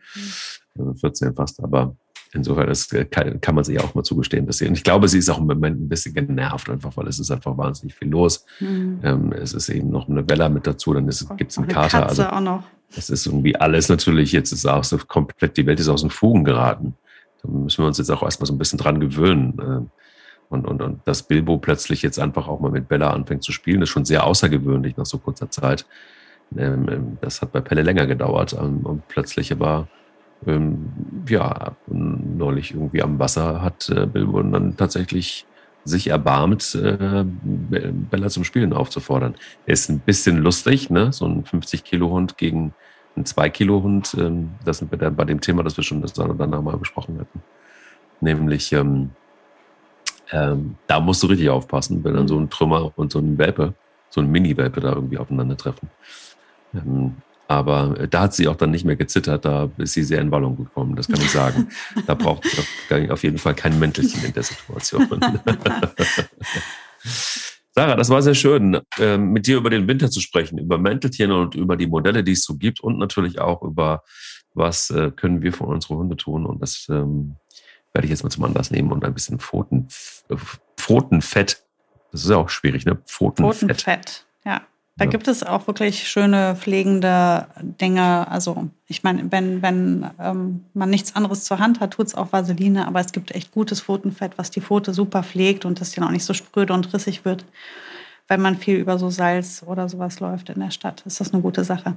[0.76, 0.96] Nein.
[1.00, 1.96] 14 also fast, aber
[2.34, 5.06] Insofern ist, äh, kann, kann man sich auch mal zugestehen, dass sie, und ich glaube,
[5.08, 8.08] sie ist auch im Moment ein bisschen genervt, einfach weil es ist einfach wahnsinnig viel
[8.08, 8.46] los.
[8.60, 9.00] Mhm.
[9.02, 11.06] Ähm, es ist eben noch eine Bella mit dazu, dann
[11.36, 12.00] gibt es einen Kater.
[12.00, 12.64] Katze also, auch noch.
[12.96, 16.10] Es ist irgendwie alles natürlich, jetzt ist auch so komplett, die Welt ist aus den
[16.10, 16.94] Fugen geraten.
[17.42, 19.58] Da müssen wir uns jetzt auch erstmal so ein bisschen dran gewöhnen.
[19.60, 19.90] Ähm,
[20.48, 23.80] und, und, und dass Bilbo plötzlich jetzt einfach auch mal mit Bella anfängt zu spielen,
[23.82, 25.86] ist schon sehr außergewöhnlich nach so kurzer Zeit.
[26.56, 28.52] Ähm, das hat bei Pelle länger gedauert.
[28.52, 29.88] Und plötzlich aber
[30.46, 30.92] ähm,
[31.28, 35.46] ja, neulich irgendwie am Wasser hat äh, Bilbo dann tatsächlich
[35.84, 39.34] sich erbarmt, äh, Bella zum Spielen aufzufordern.
[39.66, 41.12] Ist ein bisschen lustig, ne?
[41.12, 42.72] So ein 50-Kilo-Hund gegen
[43.16, 44.16] einen 2-Kilo-Hund.
[44.18, 47.18] Ähm, das sind wir bei dem Thema, das wir schon das dann danach mal besprochen
[47.18, 47.42] hatten.
[48.20, 49.10] Nämlich, ähm,
[50.30, 53.74] ähm, da musst du richtig aufpassen, wenn dann so ein Trümmer und so ein Welpe,
[54.08, 55.90] so ein Mini-Welpe da irgendwie aufeinandertreffen.
[56.74, 57.16] Ähm,
[57.48, 60.30] aber äh, da hat sie auch dann nicht mehr gezittert, da ist sie sehr in
[60.30, 61.68] Wallung gekommen, das kann ich sagen.
[62.06, 65.08] da braucht ich auf jeden Fall kein Mäntelchen in der Situation.
[67.74, 71.32] Sarah, das war sehr schön, ähm, mit dir über den Winter zu sprechen, über Mäntelchen
[71.32, 74.02] und über die Modelle, die es so gibt und natürlich auch über,
[74.52, 76.44] was äh, können wir für unsere Hunde tun.
[76.44, 77.36] Und das ähm,
[77.94, 79.88] werde ich jetzt mal zum Anlass nehmen und ein bisschen Pfoten,
[80.76, 81.64] Pfotenfett,
[82.10, 82.98] das ist ja auch schwierig, ne?
[83.06, 83.58] Pfotenfett.
[83.60, 84.60] Pfotenfett, ja.
[84.96, 85.10] Da ja.
[85.10, 87.46] gibt es auch wirklich schöne pflegende
[87.80, 88.30] Dinge.
[88.30, 92.32] Also ich meine, wenn, wenn ähm, man nichts anderes zur Hand hat, tut es auch
[92.32, 96.04] Vaseline, aber es gibt echt gutes Pfotenfett, was die Pfote super pflegt und das dann
[96.04, 97.46] auch nicht so spröde und rissig wird,
[98.28, 101.02] wenn man viel über so Salz oder sowas läuft in der Stadt.
[101.06, 101.96] Ist das eine gute Sache.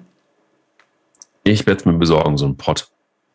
[1.44, 2.90] Ich werde es mir besorgen, so einen Pott.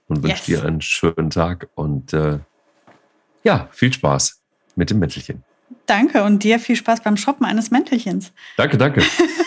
[0.09, 0.61] Und wünsche yes.
[0.61, 2.41] dir einen schönen Tag und äh,
[3.45, 4.41] ja, viel Spaß
[4.75, 5.45] mit dem Mäntelchen.
[5.87, 8.33] Danke und dir viel Spaß beim Shoppen eines Mäntelchens.
[8.57, 9.03] Danke, danke.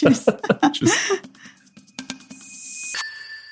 [0.00, 0.24] Tschüss.
[0.72, 0.96] Tschüss.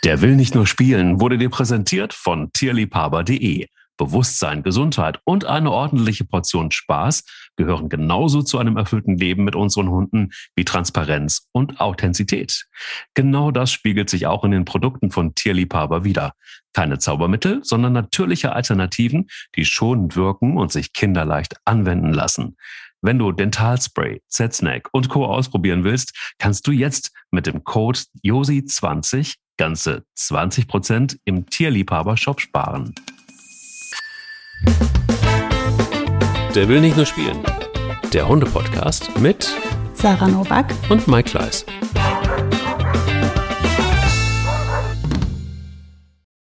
[0.05, 3.67] Der will nicht nur spielen wurde dir präsentiert von tierliebhaber.de.
[3.99, 7.25] Bewusstsein, Gesundheit und eine ordentliche Portion Spaß
[7.57, 12.67] gehören genauso zu einem erfüllten Leben mit unseren Hunden wie Transparenz und Authentizität.
[13.15, 16.33] Genau das spiegelt sich auch in den Produkten von Tierliebhaber wieder.
[16.73, 19.27] Keine Zaubermittel, sondern natürliche Alternativen,
[19.57, 22.57] die schonend wirken und sich kinderleicht anwenden lassen.
[23.01, 25.25] Wenn du Dentalspray, Z-Snack und Co.
[25.25, 32.95] ausprobieren willst, kannst du jetzt mit dem Code JOSI20 ganze 20% im Tierliebhaber-Shop sparen.
[36.55, 37.39] Der will nicht nur spielen.
[38.13, 39.49] Der Hunde-Podcast mit
[39.95, 41.65] Sarah Novak und Mike Kleiss.